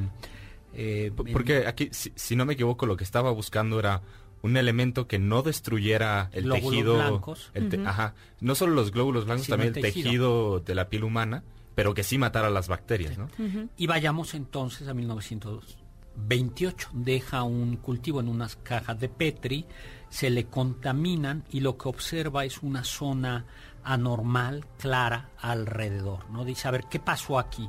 [0.74, 4.02] Eh, Porque aquí, si, no me equivoco, lo que estaba buscando era
[4.42, 6.96] un elemento que no destruyera el tejido.
[6.96, 7.54] Blancos.
[7.86, 8.14] Ajá.
[8.42, 10.60] No solo los glóbulos blancos, también el tejido.
[10.60, 13.30] de la piel humana, pero que sí matara las bacterias, ¿no?
[13.78, 16.90] Y vayamos entonces a 1928.
[16.92, 19.66] Deja un cultivo en unas cajas de Petri
[20.14, 23.46] se le contaminan y lo que observa es una zona
[23.84, 26.30] anormal, clara, alrededor.
[26.30, 26.46] ¿no?
[26.46, 27.68] Dice, a ver, ¿qué pasó aquí?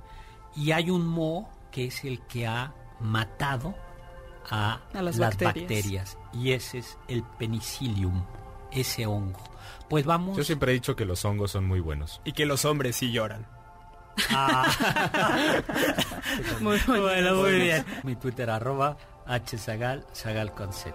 [0.54, 3.74] Y hay un moho que es el que ha matado
[4.50, 6.18] a, las, bacterias.
[6.35, 8.22] Y ese es el penicillium,
[8.70, 9.42] ese hongo.
[9.88, 10.37] Pues vamos...
[10.37, 12.20] Yo siempre he dicho que los hongos son muy buenos.
[12.26, 13.46] Y que los hombres sí lloran.
[14.28, 14.66] Ah.
[16.61, 17.87] muy bueno, muy bien.
[18.02, 20.94] Mi Twitter arroba hzagal, sagal con z.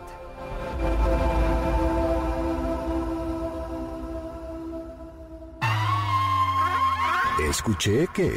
[7.48, 8.34] Escuché que...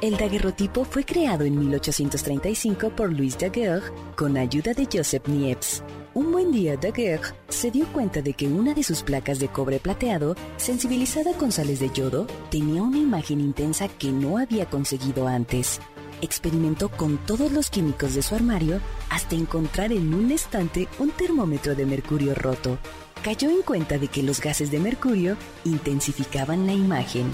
[0.00, 5.82] El daguerrotipo fue creado en 1835 por Louis Daguerre con ayuda de Joseph Niepce.
[6.14, 9.80] Un buen día Daguerre se dio cuenta de que una de sus placas de cobre
[9.80, 15.80] plateado, sensibilizada con sales de yodo, tenía una imagen intensa que no había conseguido antes
[16.22, 21.74] experimentó con todos los químicos de su armario hasta encontrar en un estante un termómetro
[21.74, 22.78] de mercurio roto.
[23.22, 27.30] Cayó en cuenta de que los gases de mercurio intensificaban la imagen.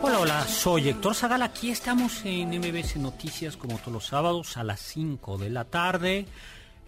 [0.00, 1.42] Hola, hola, soy Héctor Zagal.
[1.42, 6.26] Aquí estamos en MBS Noticias como todos los sábados a las 5 de la tarde.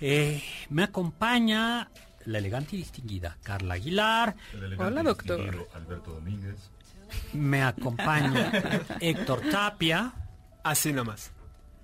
[0.01, 1.89] Eh, me acompaña
[2.27, 4.37] la elegante y distinguida Carla Aguilar.
[4.79, 5.69] Hola, doctor.
[5.75, 6.71] Alberto Domínguez.
[7.33, 8.51] Me acompaña
[9.01, 10.13] Héctor Tapia.
[10.63, 11.33] Así nomás.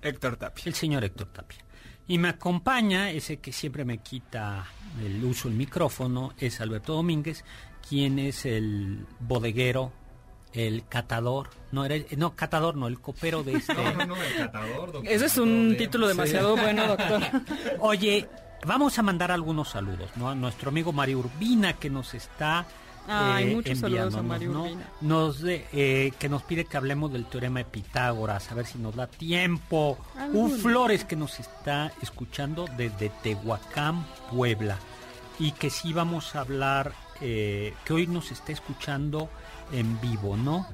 [0.01, 0.63] Héctor Tapia.
[0.65, 1.59] El señor Héctor Tapia.
[2.07, 4.65] Y me acompaña, ese que siempre me quita
[5.01, 7.45] el uso del micrófono, es Alberto Domínguez,
[7.87, 9.93] quien es el bodeguero
[10.53, 13.73] el catador, no era no catador, no el copero de este.
[13.73, 14.91] No, no, el catador.
[14.91, 17.21] Doctor, Ese es un título demasiado bueno, doctor.
[17.79, 18.27] Oye,
[18.65, 20.29] vamos a mandar algunos saludos, ¿no?
[20.29, 22.65] A nuestro amigo Mario Urbina que nos está
[23.07, 24.89] Ay, muchos saludos a Mario Urbina.
[25.01, 28.95] Nos eh, que nos pide que hablemos del teorema de Pitágoras, a ver si nos
[28.95, 29.97] da tiempo.
[30.33, 34.77] Un Flores que nos está escuchando desde Tehuacán, Puebla,
[35.39, 39.29] y que sí vamos a hablar, eh, que hoy nos está escuchando
[39.71, 40.67] en vivo, ¿no?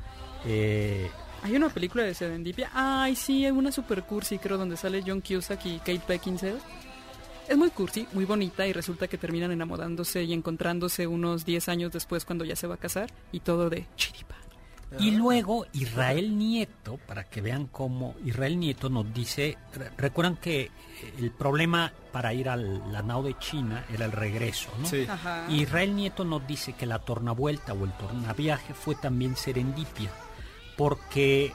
[0.45, 1.09] Eh,
[1.43, 2.69] hay una película de Serendipia.
[2.73, 6.57] Ay, sí, hay una super cursi, creo, donde sale John Cusack y Kate Beckinsale.
[7.47, 11.91] Es muy cursi, muy bonita y resulta que terminan enamorándose y encontrándose unos 10 años
[11.91, 14.35] después cuando ya se va a casar y todo de chiripa.
[14.99, 20.61] Y luego Israel Nieto, para que vean cómo Israel Nieto nos dice, re- recuerdan que
[20.61, 20.69] eh,
[21.19, 24.87] el problema para ir a la nao de China era el regreso, ¿no?
[24.87, 25.05] Sí.
[25.49, 30.09] Israel Nieto nos dice que la tornavuelta o el tornaviaje fue también serendipia,
[30.77, 31.51] porque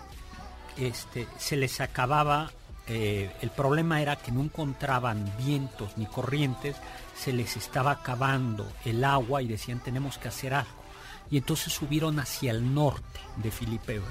[0.76, 2.50] este, se les acababa,
[2.88, 6.76] eh, el problema era que no encontraban vientos ni corrientes,
[7.16, 10.82] se les estaba acabando el agua y decían tenemos que hacer algo.
[11.30, 14.02] Y entonces subieron hacia el norte de Filipe-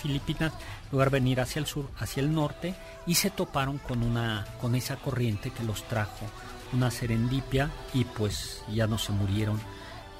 [0.00, 2.74] Filipinas, en lugar de venir hacia el sur, hacia el norte,
[3.06, 6.26] y se toparon con, una, con esa corriente que los trajo
[6.72, 9.60] una serendipia y pues ya no se murieron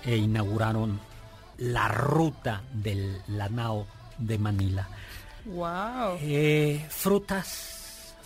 [0.05, 1.01] e inauguraron
[1.59, 3.87] la ruta del Lanao
[4.19, 4.89] de Manila.
[5.47, 6.19] Wow.
[6.21, 7.80] Eh, frutas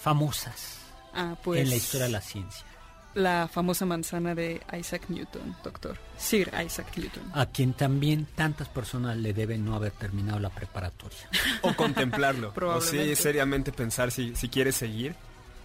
[0.04, 0.78] famosas
[1.14, 2.66] Ah, pues en la historia de la ciencia,
[3.14, 5.96] la famosa manzana de Isaac Newton, doctor.
[6.18, 7.22] Sir Isaac Newton.
[7.32, 11.28] a quien también tantas personas le deben no haber terminado la preparatoria.
[11.62, 12.52] O contemplarlo.
[12.60, 15.14] o sí, seriamente pensar si, si quieres seguir.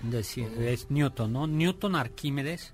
[0.06, 1.48] Es decir, es Newton, ¿no?
[1.48, 2.74] Newton, Arquímedes,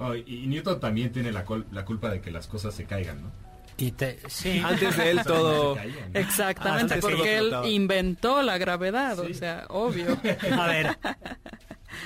[0.00, 2.84] Oh, y, y Newton también tiene la, col- la culpa de que las cosas se
[2.84, 3.32] caigan, ¿no?
[3.78, 5.78] Y te, sí, Antes de él todo...
[6.14, 10.18] Exactamente, porque él inventó la gravedad, o sea, obvio.
[10.58, 10.98] a ver,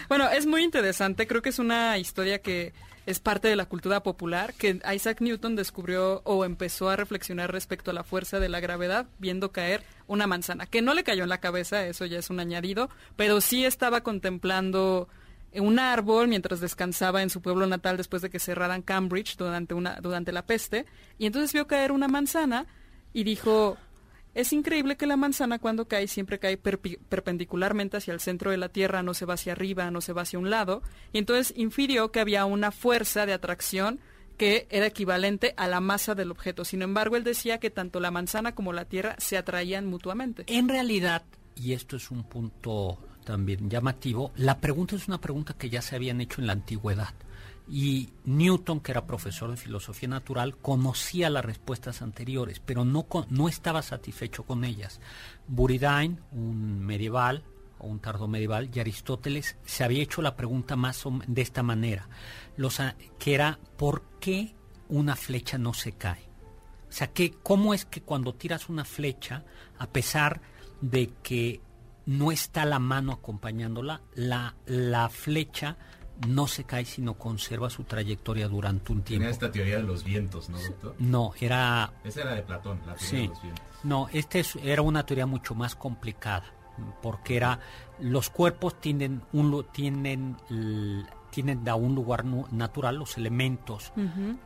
[0.09, 2.73] Bueno, es muy interesante, creo que es una historia que
[3.07, 7.91] es parte de la cultura popular, que Isaac Newton descubrió o empezó a reflexionar respecto
[7.91, 11.29] a la fuerza de la gravedad viendo caer una manzana, que no le cayó en
[11.29, 15.09] la cabeza, eso ya es un añadido, pero sí estaba contemplando
[15.55, 19.97] un árbol mientras descansaba en su pueblo natal después de que cerraran Cambridge durante, una,
[20.01, 20.87] durante la peste,
[21.19, 22.67] y entonces vio caer una manzana
[23.13, 23.77] y dijo,
[24.35, 28.71] es increíble que la manzana cuando cae siempre cae perpendicularmente hacia el centro de la
[28.71, 32.11] Tierra, no se va hacia arriba, no se va hacia un lado, y entonces infirió
[32.11, 34.01] que había una fuerza de atracción
[34.39, 36.65] que era equivalente a la masa del objeto.
[36.65, 40.45] Sin embargo, él decía que tanto la manzana como la Tierra se atraían mutuamente.
[40.47, 41.23] En realidad,
[41.55, 45.97] y esto es un punto también llamativo, la pregunta es una pregunta que ya se
[45.97, 47.15] habían hecho en la antigüedad.
[47.69, 53.49] Y Newton, que era profesor de filosofía natural, conocía las respuestas anteriores, pero no, no
[53.49, 55.01] estaba satisfecho con ellas.
[55.47, 57.45] Buridain, un medieval
[57.79, 62.09] o un tardo medieval, y Aristóteles se había hecho la pregunta más de esta manera,
[62.57, 62.81] los,
[63.19, 64.55] que era ¿por qué
[64.89, 66.29] una flecha no se cae?
[66.89, 69.45] O sea, que, ¿cómo es que cuando tiras una flecha,
[69.79, 70.43] a pesar
[70.81, 71.61] de que
[72.07, 75.77] no está la mano acompañándola, la, la flecha
[76.29, 79.21] no se cae, sino conserva su trayectoria durante un tiempo?
[79.23, 80.95] Tenía esta teoría de los vientos, ¿no, doctor?
[80.99, 81.93] No, era...
[82.05, 83.17] Esa era de Platón, la teoría Sí.
[83.23, 83.65] de los vientos.
[83.85, 86.45] No, esta es- era una teoría mucho más complicada,
[87.03, 87.59] porque era
[88.01, 89.53] los cuerpos tienden un
[90.51, 93.93] l- tienden a un lugar nu- natural, los elementos,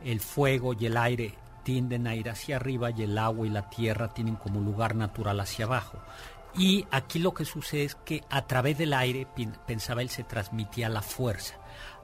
[0.03, 3.69] el fuego y el aire tienden a ir hacia arriba y el agua y la
[3.69, 5.99] tierra tienen como lugar natural hacia abajo.
[6.57, 9.27] Y aquí lo que sucede es que a través del aire,
[9.67, 11.55] pensaba él, se transmitía la fuerza.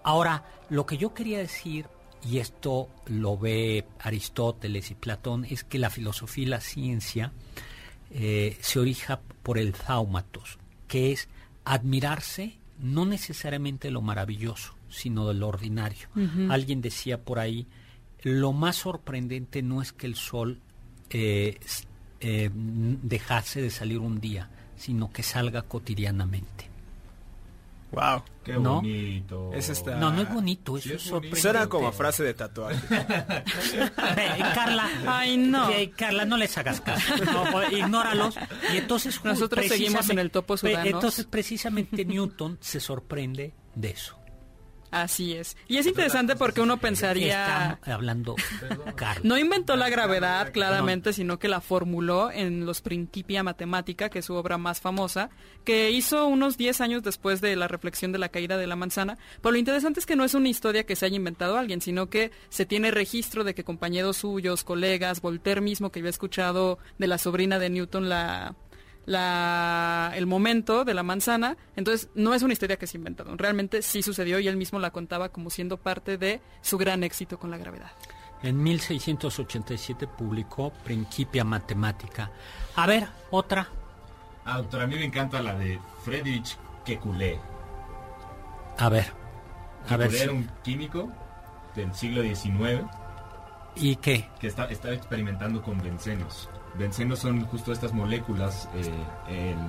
[0.03, 1.87] Ahora, lo que yo quería decir,
[2.23, 7.31] y esto lo ve Aristóteles y Platón, es que la filosofía y la ciencia
[8.11, 11.29] eh, se orija por el zaumatos, que es
[11.65, 16.09] admirarse no necesariamente de lo maravilloso, sino de lo ordinario.
[16.49, 17.65] Alguien decía por ahí,
[18.21, 20.59] lo más sorprendente no es que el sol
[21.09, 21.59] eh,
[22.23, 26.71] eh, dejase de salir un día, sino que salga cotidianamente.
[27.91, 28.23] Wow.
[28.43, 28.75] Qué ¿No?
[28.77, 29.51] bonito.
[29.53, 31.41] Ese está- No, no es bonito, eso Sí, es es sorprendente.
[31.41, 32.81] Suena como frase de tatuaje.
[34.55, 35.69] Carla, Ay, no.
[35.95, 37.15] Carla, no les hagas caso.
[37.23, 38.35] No, pues, ignóralos.
[38.73, 40.55] Y entonces Nosotros seguimos en el topo.
[40.63, 44.17] Entonces, precisamente Newton se sorprende de eso.
[44.93, 45.57] Así es.
[45.67, 47.73] Y es interesante porque uno pensaría...
[47.73, 48.35] Estamos hablando.
[49.23, 54.25] No inventó la gravedad, claramente, sino que la formuló en Los Principia Mathematica, que es
[54.25, 55.31] su obra más famosa,
[55.63, 59.17] que hizo unos 10 años después de la reflexión de la caída de la manzana.
[59.41, 62.09] Pero lo interesante es que no es una historia que se haya inventado alguien, sino
[62.09, 67.07] que se tiene registro de que compañeros suyos, colegas, Voltaire mismo, que había escuchado de
[67.07, 68.55] la sobrina de Newton la
[69.05, 73.81] la, el momento de la manzana, entonces no es una historia que se inventaron, realmente
[73.81, 77.51] sí sucedió y él mismo la contaba como siendo parte de su gran éxito con
[77.51, 77.91] la gravedad.
[78.41, 82.29] En 1687 publicó Principia Mathematica.
[82.75, 83.67] A ver, otra.
[84.45, 87.39] Ah, doctor, a mí me encanta la de Friedrich Kekulé.
[88.77, 89.05] A ver.
[89.89, 90.09] A ver.
[90.09, 91.09] Kekulé si- era un químico
[91.75, 92.83] del siglo XIX
[93.75, 94.29] ¿Y qué?
[94.39, 96.49] que está, estaba experimentando con bencenos.
[96.77, 98.91] Bencenos son justo estas moléculas eh,
[99.29, 99.59] en,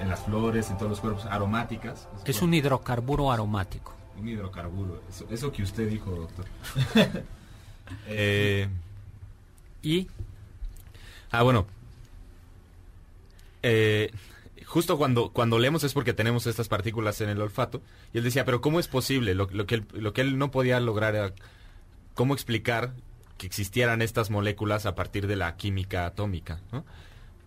[0.00, 2.08] en las flores, en todos los cuerpos, aromáticas.
[2.24, 3.92] Es un hidrocarburo aromático.
[4.18, 5.02] Un hidrocarburo.
[5.08, 6.46] Eso, eso que usted dijo, doctor.
[8.08, 8.66] Eh,
[9.82, 10.08] Y
[11.30, 11.66] ah, bueno.
[13.62, 14.10] Eh,
[14.64, 17.82] justo cuando, cuando leemos es porque tenemos estas partículas en el olfato.
[18.14, 19.34] Y él decía, pero ¿cómo es posible?
[19.34, 21.34] Lo, lo que, él, lo que él no podía lograr era
[22.14, 22.94] cómo explicar
[23.38, 26.60] que existieran estas moléculas a partir de la química atómica.
[26.72, 26.84] ¿no?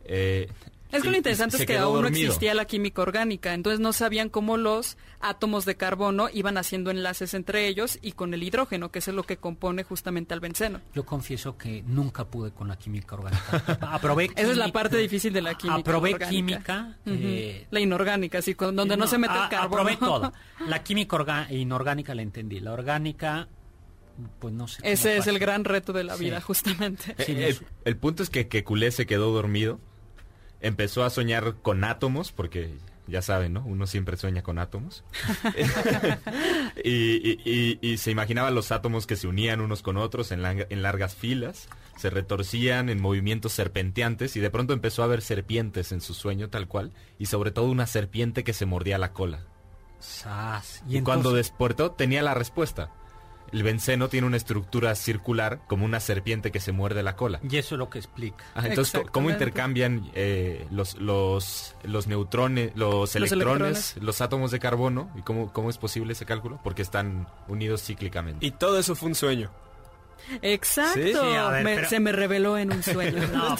[0.05, 0.47] Eh,
[0.91, 4.29] Es que lo interesante es que aún no existía la química orgánica, entonces no sabían
[4.29, 8.99] cómo los átomos de carbono iban haciendo enlaces entre ellos y con el hidrógeno, que
[8.99, 10.79] es lo que compone justamente al benceno.
[10.93, 13.77] yo confieso que nunca pude con la química orgánica.
[13.91, 16.29] Aprobé Esa es la química- parte difícil de la química Aprobé orgánica.
[16.29, 16.97] química.
[17.05, 19.81] Eh, la inorgánica, sí, con- donde no, se mete a- el carbono.
[19.81, 20.31] Aprobé todo.
[20.67, 22.59] La química inorgánica la entendí.
[22.59, 23.47] La orgánica,
[24.39, 24.81] pues no sé.
[24.83, 25.29] Ese es pasa.
[25.31, 26.25] el gran reto de la Sí.
[26.25, 27.15] vida, justamente.
[27.17, 29.79] Eh, Sí, el, punto es que, que Culé se quedó dormido,
[30.61, 32.73] empezó a soñar con átomos, porque
[33.07, 33.63] ya saben, ¿no?
[33.65, 35.03] Uno siempre sueña con átomos.
[36.83, 40.43] y, y- y- y se imaginaba los átomos que se unían unos con otros en,
[40.45, 45.91] en largas filas, se retorcían en movimientos serpenteantes y de pronto empezó a ver serpientes
[45.91, 49.45] en su sueño tal cual, y sobre todo una serpiente que se mordía la cola.
[49.99, 50.83] Sas.
[50.87, 52.91] Y, Y cuando despertó tenía la respuesta.
[53.53, 57.39] El benceno tiene una estructura circular como una serpiente que se muerde la cola.
[57.49, 58.43] Y eso es lo que explica.
[58.55, 59.33] Ah, entonces, ¿cómo- ¿cómo Exactamente.
[59.43, 63.95] intercambian eh, los, los, los neutrones, los, electrones, electrones.
[64.01, 65.09] los átomos de carbono?
[65.17, 66.59] ¿Y cómo, cómo es posible ese cálculo?
[66.63, 68.45] Porque están unidos cíclicamente.
[68.45, 69.49] Y todo eso fue un sueño.
[70.41, 70.93] Exacto.
[70.99, 73.21] Sí, ver, Me- pero- Se me reveló en un sueño.
[73.31, 73.55] No.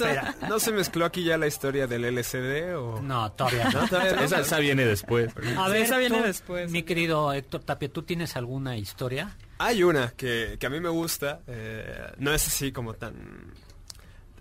[0.48, 3.00] ¿No se mezcló aquí ya la historia del LCD o...?
[3.00, 3.88] No, todavía no.
[3.88, 4.22] Todavía no.
[4.22, 5.32] esa, esa viene después.
[5.56, 6.70] A ver, esa viene tú, después.
[6.70, 9.36] Mi querido Héctor Tapia, ¿tú tienes alguna historia?
[9.58, 13.52] Hay una que, que a mí me gusta, eh, no es así como tan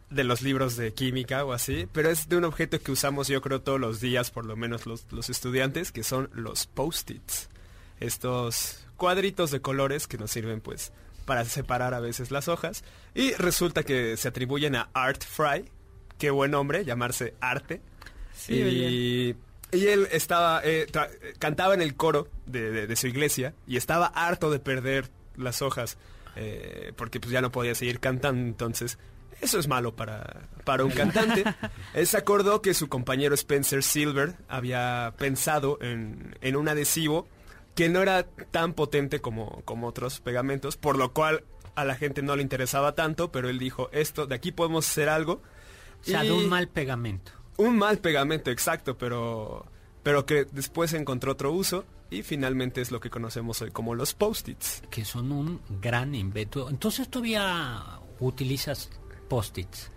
[0.09, 3.41] de los libros de química o así, pero es de un objeto que usamos yo
[3.41, 7.49] creo todos los días, por lo menos los, los estudiantes, que son los post-its.
[7.99, 10.91] Estos cuadritos de colores que nos sirven pues
[11.25, 12.83] para separar a veces las hojas.
[13.13, 15.69] Y resulta que se atribuyen a Art Fry,
[16.17, 17.81] qué buen nombre, llamarse Arte.
[18.33, 19.35] Sí, y,
[19.71, 20.87] y él estaba, eh,
[21.39, 25.61] cantaba en el coro de, de- de su iglesia y estaba harto de perder las
[25.61, 25.97] hojas
[26.35, 28.41] eh, porque pues ya no podía seguir cantando.
[28.47, 28.97] Entonces,
[29.41, 31.43] eso es malo para, para un cantante.
[31.93, 37.27] él se acordó que su compañero Spencer Silver había pensado en, en un adhesivo
[37.75, 41.43] que no era tan potente como, como otros pegamentos, por lo cual
[41.75, 45.09] a la gente no le interesaba tanto, pero él dijo, esto, de aquí podemos hacer
[45.09, 45.41] algo.
[46.01, 47.31] O sea, de un mal pegamento.
[47.57, 49.65] Un mal pegamento, exacto, pero,
[50.03, 54.13] pero que después encontró otro uso y finalmente es lo que conocemos hoy como los
[54.13, 54.81] post-its.
[54.89, 56.69] que son un gran invento.
[56.69, 57.83] Entonces todavía
[58.19, 58.89] utilizas
[59.27, 59.91] post-its.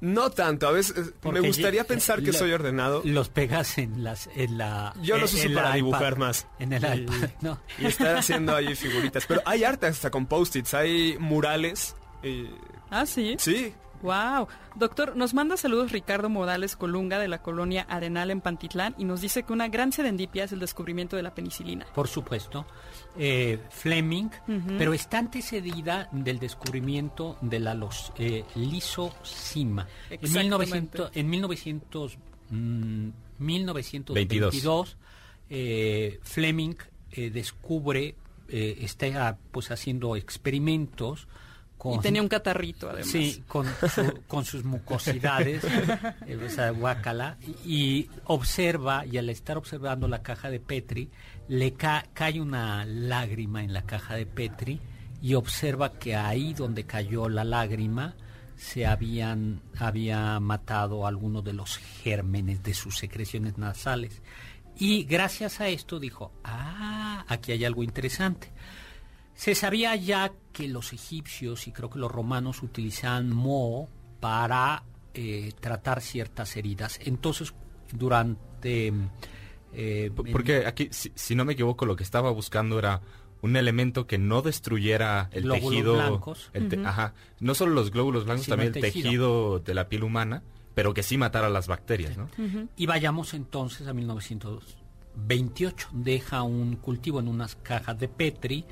[0.00, 3.00] No tanto, a veces eh, Porque me gustaría pensar que lo- soy ordenado.
[3.04, 6.46] Los pegas en las en la Yo los en- uso en para dibujar iPad, más.
[6.58, 7.60] En el Y- iPad, no.
[7.78, 9.24] Y estar haciendo ahí figuritas.
[9.26, 11.94] Pero hay arte hasta con post-its, hay murales.
[12.22, 12.48] y-
[12.90, 13.36] Ah, sí.
[13.38, 13.72] sí,
[14.04, 14.48] Wow.
[14.74, 19.22] Doctor, nos manda saludos Ricardo Modales Colunga de la colonia Arenal en Pantitlán y nos
[19.22, 21.86] dice que una gran serendipia es el descubrimiento de la penicilina.
[21.94, 22.66] Por supuesto.
[23.16, 24.28] Eh, Fleming,
[24.76, 29.88] pero está antecedida del descubrimiento de la los, eh, lisocima.
[30.10, 30.42] En, Exactamente.
[30.42, 32.18] 1900, en 1900,
[32.50, 34.98] mm, 1922,
[35.48, 36.74] eh, Fleming
[37.12, 38.16] eh, descubre,
[38.48, 41.26] eh, está pues haciendo experimentos
[41.84, 41.94] con...
[41.94, 43.08] Y tenía un catarrito, además.
[43.10, 45.62] Sí, con, su- con sus mucosidades,
[46.26, 51.10] eh, o sea, guácala, y, observa, y al estar observando la caja de Petri,
[51.48, 54.80] le ca- cae una lágrima en la caja de Petri
[55.20, 58.14] y observa que ahí donde cayó la lágrima
[58.56, 64.22] se habían había matado algunos de los gérmenes de sus secreciones nasales.
[64.76, 68.50] Y gracias a esto dijo, ah, aquí hay algo interesante.
[69.34, 73.88] Se sabía ya que los egipcios y creo que los romanos utilizaban moho
[74.20, 76.98] para eh, tratar ciertas heridas.
[77.02, 77.52] Entonces,
[77.92, 78.92] durante...
[79.72, 83.00] eh, Porque aquí, si, si no me equivoco, lo que estaba buscando era
[83.42, 85.94] un elemento que no destruyera el Glóbulos tejido.
[85.94, 86.50] blancos.
[86.54, 87.12] el te- Ajá.
[87.40, 89.58] No solo los glóbulos blancos, Sino también el tejido.
[89.58, 90.42] de la piel humana,
[90.74, 92.28] pero que sí matara las bacterias, ¿no?
[92.76, 95.88] Y vayamos entonces a 1928.
[95.92, 98.64] Deja un cultivo en unas cajas de Petri,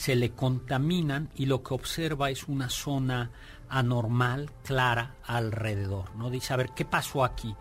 [0.00, 3.30] se le contaminan y lo que observa es una zona
[3.68, 6.16] anormal, clara, alrededor.
[6.16, 6.30] ¿no?
[6.30, 7.54] Dice, a ver, ¿qué pasó aquí?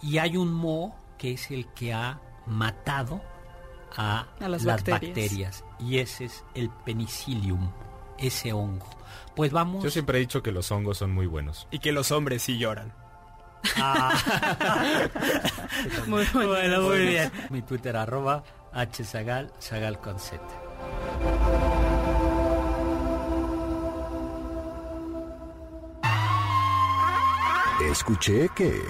[0.00, 3.20] Y hay un moho que es el que ha matado
[3.94, 5.02] a, A las las bacterias.
[5.02, 5.64] bacterias.
[5.80, 7.70] Y ese es el penicillium,
[8.16, 8.88] ese hongo.
[9.36, 11.68] Pues vamos Yo siempre he dicho que los hongos son muy buenos.
[11.70, 12.94] y que los hombres sí lloran.
[13.76, 14.14] a...
[16.06, 17.30] Muy Bueno, muy bien.
[17.50, 20.40] Mi Twitter arroba hzagal, zagal con Z.
[27.90, 28.80] Escuché que...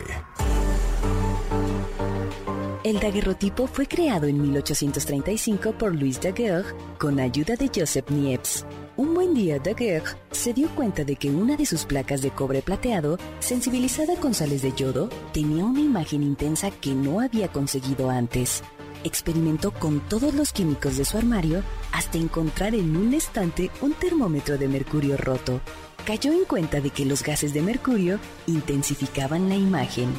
[2.84, 8.64] El daguerrotipo fue creado en 1835 por Louis Daguerre con ayuda de Joseph Niepce.
[8.96, 12.60] Un buen día Daguerre se dio cuenta de que una de sus placas de cobre
[12.60, 18.62] plateado, sensibilizada con sales de yodo, tenía una imagen intensa que no había conseguido antes.
[19.04, 21.62] Experimentó con todos los químicos de su armario
[21.92, 25.60] hasta encontrar en un estante un termómetro de mercurio roto.
[26.04, 30.12] Cayó en cuenta de que los gases de mercurio intensificaban la imagen.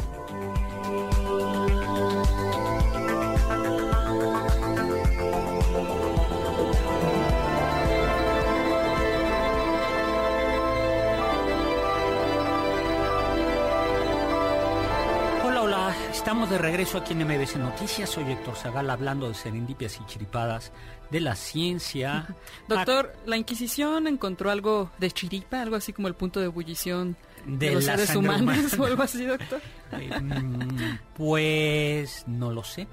[16.51, 18.09] De regreso aquí en MBC Noticias.
[18.09, 20.73] Soy Héctor Zagal hablando de serendipias y chiripadas
[21.09, 22.27] de la ciencia.
[22.67, 27.67] Doctor, ¿la Inquisición encontró algo de chiripa, algo así como el punto de ebullición de,
[27.69, 28.69] De los la seres humanos humana.
[28.79, 29.61] o algo así, doctor?
[29.93, 32.85] Eh, mm, Pues no lo sé,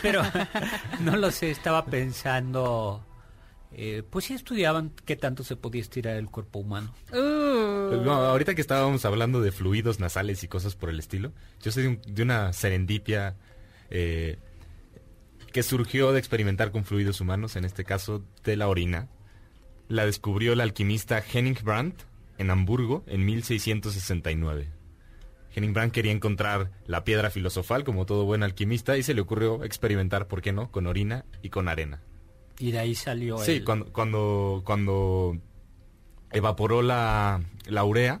[0.00, 0.22] pero
[1.00, 3.02] no lo sé, estaba pensando,
[3.76, 6.94] eh, pues sí estudiaban qué tanto se podía estirar el cuerpo humano.
[7.12, 11.70] Uh, no, ahorita que estábamos hablando de fluidos nasales y cosas por el estilo, yo
[11.72, 13.36] soy de, un- de una serendipia
[13.90, 14.38] eh,
[15.52, 19.08] que surgió de experimentar con fluidos humanos, en este caso de la orina.
[19.88, 22.02] La descubrió el alquimista Henning Brandt
[22.38, 24.68] en Hamburgo en 1669.
[25.54, 29.62] Henning Brandt quería encontrar la piedra filosofal como todo buen alquimista y se le ocurrió
[29.62, 32.00] experimentar, ¿por qué no?, con orina y con arena.
[32.58, 33.64] Y de ahí salió Sí, el...
[33.64, 35.36] cuando, cuando, cuando
[36.30, 38.20] evaporó la, la urea,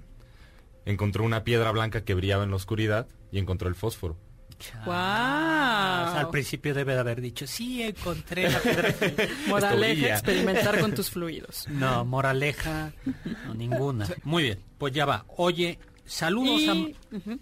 [0.84, 4.16] encontró una piedra blanca que brillaba en la oscuridad y encontró el fósforo.
[4.58, 6.30] O sea, al ¡Wow!
[6.30, 9.28] principio debe de haber dicho, sí, encontré la piedra fil-".
[9.48, 11.66] Moraleja, experimentar con tus fluidos.
[11.68, 12.92] No, moraleja,
[13.46, 14.08] no, ninguna.
[14.22, 15.24] Muy bien, pues ya va.
[15.36, 17.16] Oye, saludos Y- a...
[17.16, 17.40] Ujú.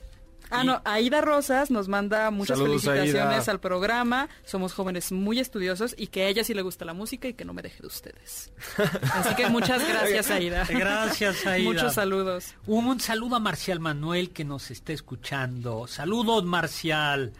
[0.52, 3.52] Ah, no, Aida Rosas nos manda muchas Saludos, felicitaciones Aida.
[3.52, 4.28] al programa.
[4.44, 7.44] Somos jóvenes muy estudiosos y que a ella sí le gusta la música y que
[7.44, 8.52] no me deje de ustedes.
[9.14, 10.66] Así que muchas gracias, Aida.
[10.68, 11.64] Gracias, Aida.
[11.64, 12.54] Muchos saludos.
[12.66, 15.86] Un saludo a Marcial Manuel que nos está escuchando.
[15.86, 17.32] Saludos, Marcial.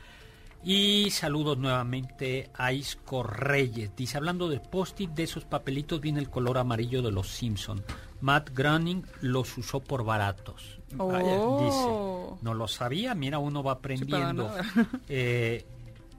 [0.65, 3.91] Y saludos nuevamente a Isco Reyes.
[3.97, 7.85] Dice, hablando de post-it, de esos papelitos viene el color amarillo de los Simpson.
[8.21, 10.79] Matt Groening los usó por baratos.
[10.93, 12.37] Vaya, Oh.
[12.37, 12.45] dice.
[12.45, 14.51] No lo sabía, mira, uno va aprendiendo.
[15.09, 15.65] Eh,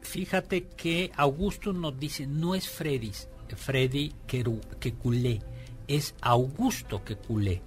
[0.02, 3.12] fíjate que Augusto nos dice, no es Freddy,
[3.56, 4.14] Freddy
[4.94, 5.42] culé,
[5.88, 7.62] es Augusto que culé.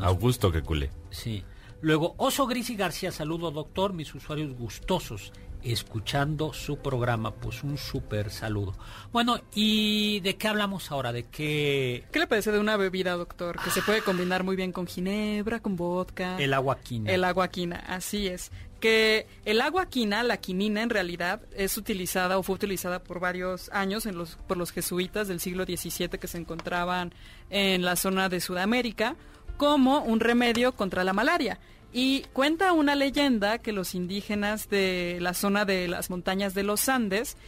[0.00, 0.90] Augusto que culé.
[1.10, 1.42] Sí.
[1.80, 5.32] Luego, Oso Gris y García, saludo doctor, mis usuarios gustosos,
[5.72, 8.74] escuchando su programa, pues un súper saludo.
[9.12, 11.12] Bueno, ¿y de qué hablamos ahora?
[11.12, 12.04] ¿De qué?
[12.12, 13.58] ¿Qué le parece de una bebida, doctor?
[13.62, 16.36] Que se puede combinar muy bien con ginebra, con vodka.
[16.38, 17.12] El agua quina.
[17.12, 18.50] El agua quina, así es.
[18.80, 23.70] Que el agua quina, la quinina en realidad, es utilizada o fue utilizada por varios
[23.70, 27.12] años en los, por los jesuitas del siglo XVII que se encontraban
[27.50, 29.16] en la zona de Sudamérica
[29.56, 31.58] como un remedio contra la malaria.
[31.98, 36.90] Y cuenta una leyenda que los indígenas de la zona de las montañas de los
[36.90, 37.38] Andes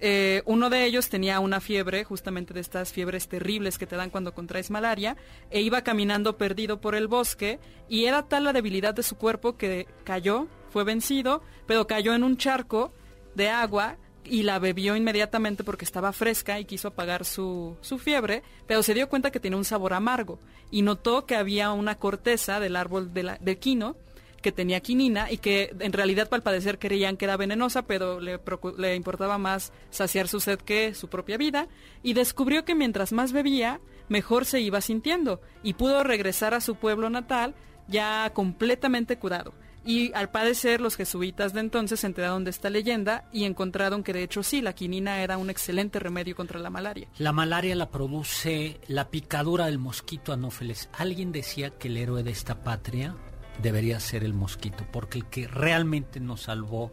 [0.00, 4.08] eh, uno de ellos tenía una fiebre, justamente de estas fiebres terribles que te dan
[4.08, 5.18] cuando contraes malaria,
[5.50, 9.58] e iba caminando perdido por el bosque, y era tal la debilidad de su cuerpo
[9.58, 12.94] que cayó, fue vencido, pero cayó en un charco
[13.34, 13.98] de agua
[14.30, 18.94] y la bebió inmediatamente porque estaba fresca y quiso apagar su, su fiebre, pero se
[18.94, 20.38] dio cuenta que tenía un sabor amargo
[20.70, 23.96] y notó que había una corteza del árbol de quino
[24.42, 28.40] que tenía quinina y que en realidad al padecer creían que era venenosa, pero le,
[28.76, 31.68] le importaba más saciar su sed que su propia vida,
[32.02, 36.76] y descubrió que mientras más bebía, mejor se iba sintiendo, y pudo regresar a su
[36.76, 37.54] pueblo natal
[37.88, 39.54] ya completamente curado.
[39.84, 44.12] Y al padecer, los jesuitas de entonces se enteraron de esta leyenda y encontraron que
[44.12, 47.08] de hecho sí, la quinina era un excelente remedio contra la malaria.
[47.18, 50.90] La malaria la produce la picadura del mosquito anófeles.
[50.92, 53.16] Alguien decía que el héroe de esta patria
[53.62, 56.92] debería ser el mosquito, porque el que realmente nos salvó,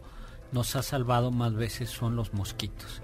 [0.52, 3.02] nos ha salvado más veces son los mosquitos.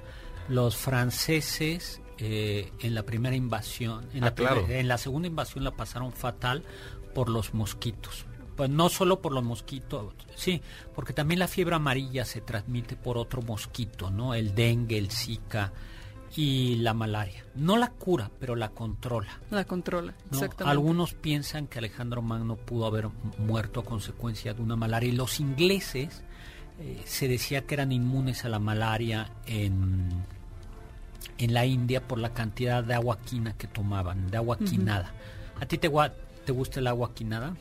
[0.48, 4.72] Los franceses eh, en la primera invasión, en, Ah, la primera- claro.
[4.72, 6.62] en la segunda invasión la pasaron fatal
[7.14, 8.26] por los mosquitos.
[8.62, 10.62] Pues no solo por los mosquitos, sí,
[10.94, 14.34] porque también la fiebre amarilla se transmite por otro mosquito, ¿no?
[14.34, 15.72] El dengue, el zika
[16.36, 17.44] y la malaria.
[17.56, 19.40] No la cura, pero la controla.
[19.50, 20.38] La controla, ¿no?
[20.38, 20.70] exactamente.
[20.70, 25.40] Algunos piensan que Alejandro Magno pudo haber muerto a consecuencia de una malaria y los
[25.40, 26.22] ingleses
[26.78, 30.08] eh, se decía que eran inmunes a la malaria en,
[31.36, 35.10] en la India por la cantidad de agua quina que tomaban, de agua quinada.
[35.60, 37.56] ¿A ti te gusta el agua quinada?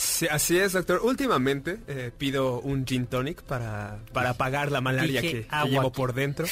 [0.00, 1.02] Sí, así es, doctor.
[1.04, 6.14] Últimamente eh, pido un gin tonic para, para apagar la malaria Dije que, llevo por
[6.14, 6.46] dentro.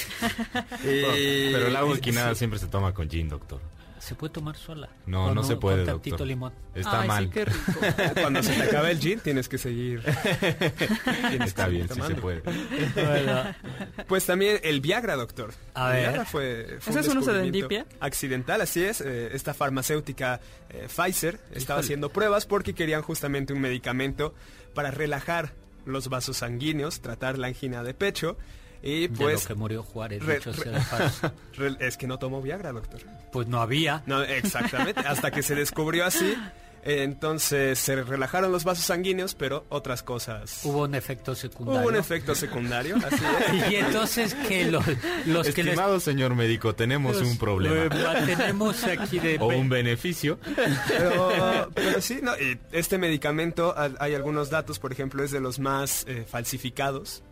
[0.82, 2.12] Pero, pero el agua sí.
[2.34, 3.58] siempre se toma con gin, doctor.
[4.08, 4.88] ¿Se puede tomar sola?
[5.04, 6.26] No, ¿O no se puede, Con tantito doctor.
[6.26, 6.52] limón.
[6.74, 7.30] Está Ay, sí, mal.
[7.30, 7.80] qué rico.
[8.22, 10.02] Cuando se te acabe el gin tienes que seguir.
[11.28, 12.42] tienes Está bien, sí se puede.
[14.06, 15.52] Pues también el Viagra, doctor.
[15.74, 16.02] A el ver.
[16.08, 17.32] Viagra fue, fue ¿Ese un es una descubrimiento
[17.68, 17.86] serendipia?
[18.00, 19.00] Accidental, así es.
[19.00, 20.40] Eh, esta farmacéutica
[20.70, 21.80] eh, Pfizer estaba Híjole.
[21.80, 24.34] haciendo pruebas porque querían justamente un medicamento
[24.74, 25.52] para relajar
[25.84, 28.36] los vasos sanguíneos, tratar la angina de pecho.
[28.82, 29.42] Y de pues...
[29.42, 30.86] lo que murió Juárez, re- dicho sea
[31.56, 33.00] re- de es que no tomó Viagra, doctor.
[33.32, 34.02] Pues no había.
[34.06, 35.00] No, exactamente.
[35.00, 36.34] Hasta que se descubrió así.
[36.84, 40.60] Entonces se relajaron los vasos sanguíneos, pero otras cosas.
[40.64, 41.80] Hubo un efecto secundario.
[41.82, 43.22] Hubo un efecto secundario, así
[43.66, 43.72] es.
[43.72, 44.84] Y entonces que los,
[45.26, 47.84] los que les Estimado señor médico, tenemos un problema.
[47.84, 50.38] Eh, tenemos aquí de O un beneficio.
[50.88, 55.40] Pero, pero sí, no, y este medicamento, ha- hay algunos datos, por ejemplo, es de
[55.40, 57.22] los más eh, falsificados.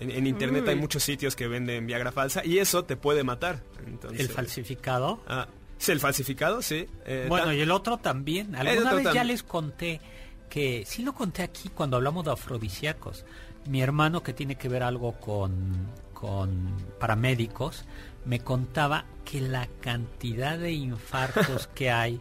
[0.00, 0.70] En, en internet Uy.
[0.70, 3.62] hay muchos sitios que venden Viagra falsa y eso te puede matar.
[3.86, 5.20] Entonces, el falsificado.
[5.26, 6.86] Ah, sí, el falsificado, sí.
[7.04, 8.54] Eh, Bueno, y el otro también.
[8.54, 10.00] Alguna otro vez ya les conté
[10.48, 13.24] que, sí lo conté aquí cuando hablamos de afrodisíacos.
[13.68, 17.84] Mi hermano que tiene que ver algo con, con paramédicos,
[18.24, 22.20] me contaba que la cantidad de infartos que hay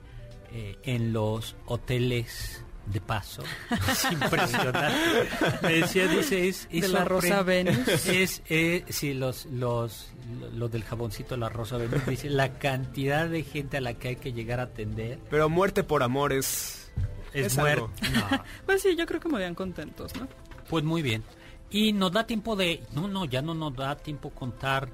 [0.51, 3.43] eh, en los hoteles de paso
[3.91, 5.27] es impresionante.
[5.61, 7.43] Me decía, dice, es, es De la Rosa.
[7.43, 7.88] Venus.
[8.07, 10.09] Es, eh, sí, los, los,
[10.39, 12.05] lo, lo del jaboncito de la Rosa Venus.
[12.05, 15.83] Dice, la cantidad de gente a la que hay que llegar a atender pero muerte
[15.83, 16.91] por amor es...
[17.33, 17.85] es, Es muerte.
[18.13, 20.27] No, Pues sí, yo creo que morían contentos, ¿no?
[20.69, 21.23] pues muy bien.
[21.69, 22.83] Y nos da tiempo de...
[22.93, 24.89] No, no, ya no nos da tiempo contar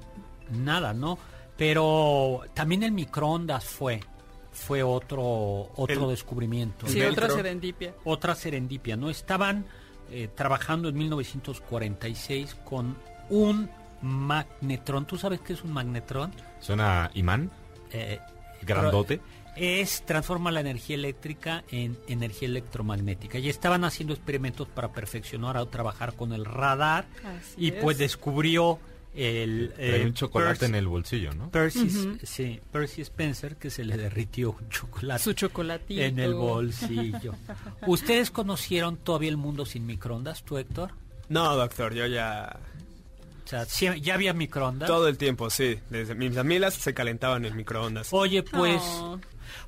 [0.52, 1.18] nada, ¿no?
[1.58, 4.02] Pero también el microondas fue.
[4.54, 6.88] Fue otro, otro El- descubrimiento.
[6.88, 7.94] Sí, otra serendipia.
[8.06, 9.10] otra serendipia, ¿no?
[9.10, 9.66] Estaban
[10.12, 12.96] eh, trabajando en 1946 con
[13.30, 13.70] un
[14.02, 15.06] magnetrón.
[15.06, 16.32] ¿Tú sabes qué es un magnetrón?
[16.60, 17.50] Suena imán,
[17.92, 18.20] Eh,
[18.62, 19.22] grandote.
[19.56, 25.66] es transforma la energía eléctrica en energía electromagnética y estaban haciendo experimentos para perfeccionar o
[25.68, 28.00] trabajar con el radar Así y pues es.
[28.00, 28.80] descubrió
[29.16, 31.50] el eh, un chocolate Percy- en el bolsillo, ¿no?
[31.52, 31.90] Percy,
[32.24, 36.02] sí, Percy Spencer que se le derritió un chocolate Su chocolatito.
[36.02, 37.36] en el bolsillo.
[37.86, 40.92] ¿Ustedes conocieron todavía el mundo sin microondas, tú Héctor?
[41.30, 42.60] No, doctor, yo ya...
[43.46, 44.88] O sea, sí, ya había microondas.
[44.88, 45.78] Todo el tiempo, sí.
[45.90, 48.08] Desde mis amigas se calentaban en microondas.
[48.12, 49.20] Oye, pues, Oh.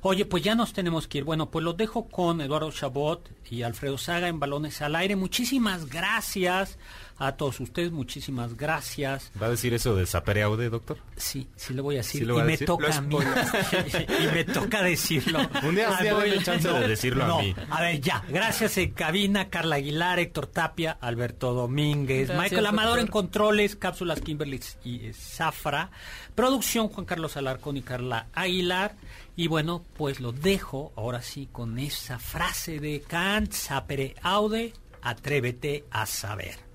[0.02, 1.24] Oye, pues ya nos tenemos que ir.
[1.24, 5.16] Bueno, pues los dejo con Eduardo Chabot y Alfredo Saga en Balones al Aire.
[5.16, 6.78] Muchísimas gracias
[7.18, 9.30] a todos ustedes, muchísimas gracias.
[9.40, 10.98] ¿Va a decir eso de Sapereaude, doctor?
[11.16, 12.20] Sí, sí le voy a decir.
[12.20, 12.66] ¿Sí lo y a me decir?
[12.66, 13.16] toca Lo a mí.
[14.22, 15.38] y me toca decirlo.
[15.62, 17.54] Un día- día voy- chance de decirlo a mí.
[17.70, 18.22] A ver, ya.
[18.28, 24.20] Gracias en cabina, Carla Aguilar, Héctor Tapia, Alberto Domínguez, Gracias, Michael Amador en controles, cápsulas
[24.20, 25.90] Kimberly y eh, Zafra.
[26.34, 28.94] Producción Juan Carlos Alarcón y Carla Aguilar.
[29.36, 34.72] Y bueno, pues lo dejo ahora sí con esa frase de Kant, sapere aude,
[35.02, 36.66] atrévete a saber.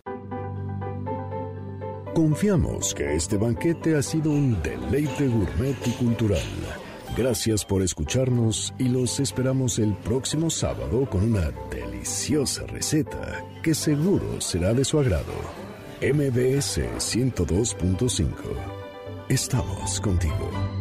[2.14, 6.43] Confiamos que este banquete ha sido un deleite gourmet y cultural.
[7.18, 14.39] Gracias por escucharnos y los esperamos el próximo sábado con una deliciosa receta que seguro
[14.39, 15.34] será de su agrado.
[16.01, 18.34] MBS 102.5.
[19.30, 20.81] Estamos contigo.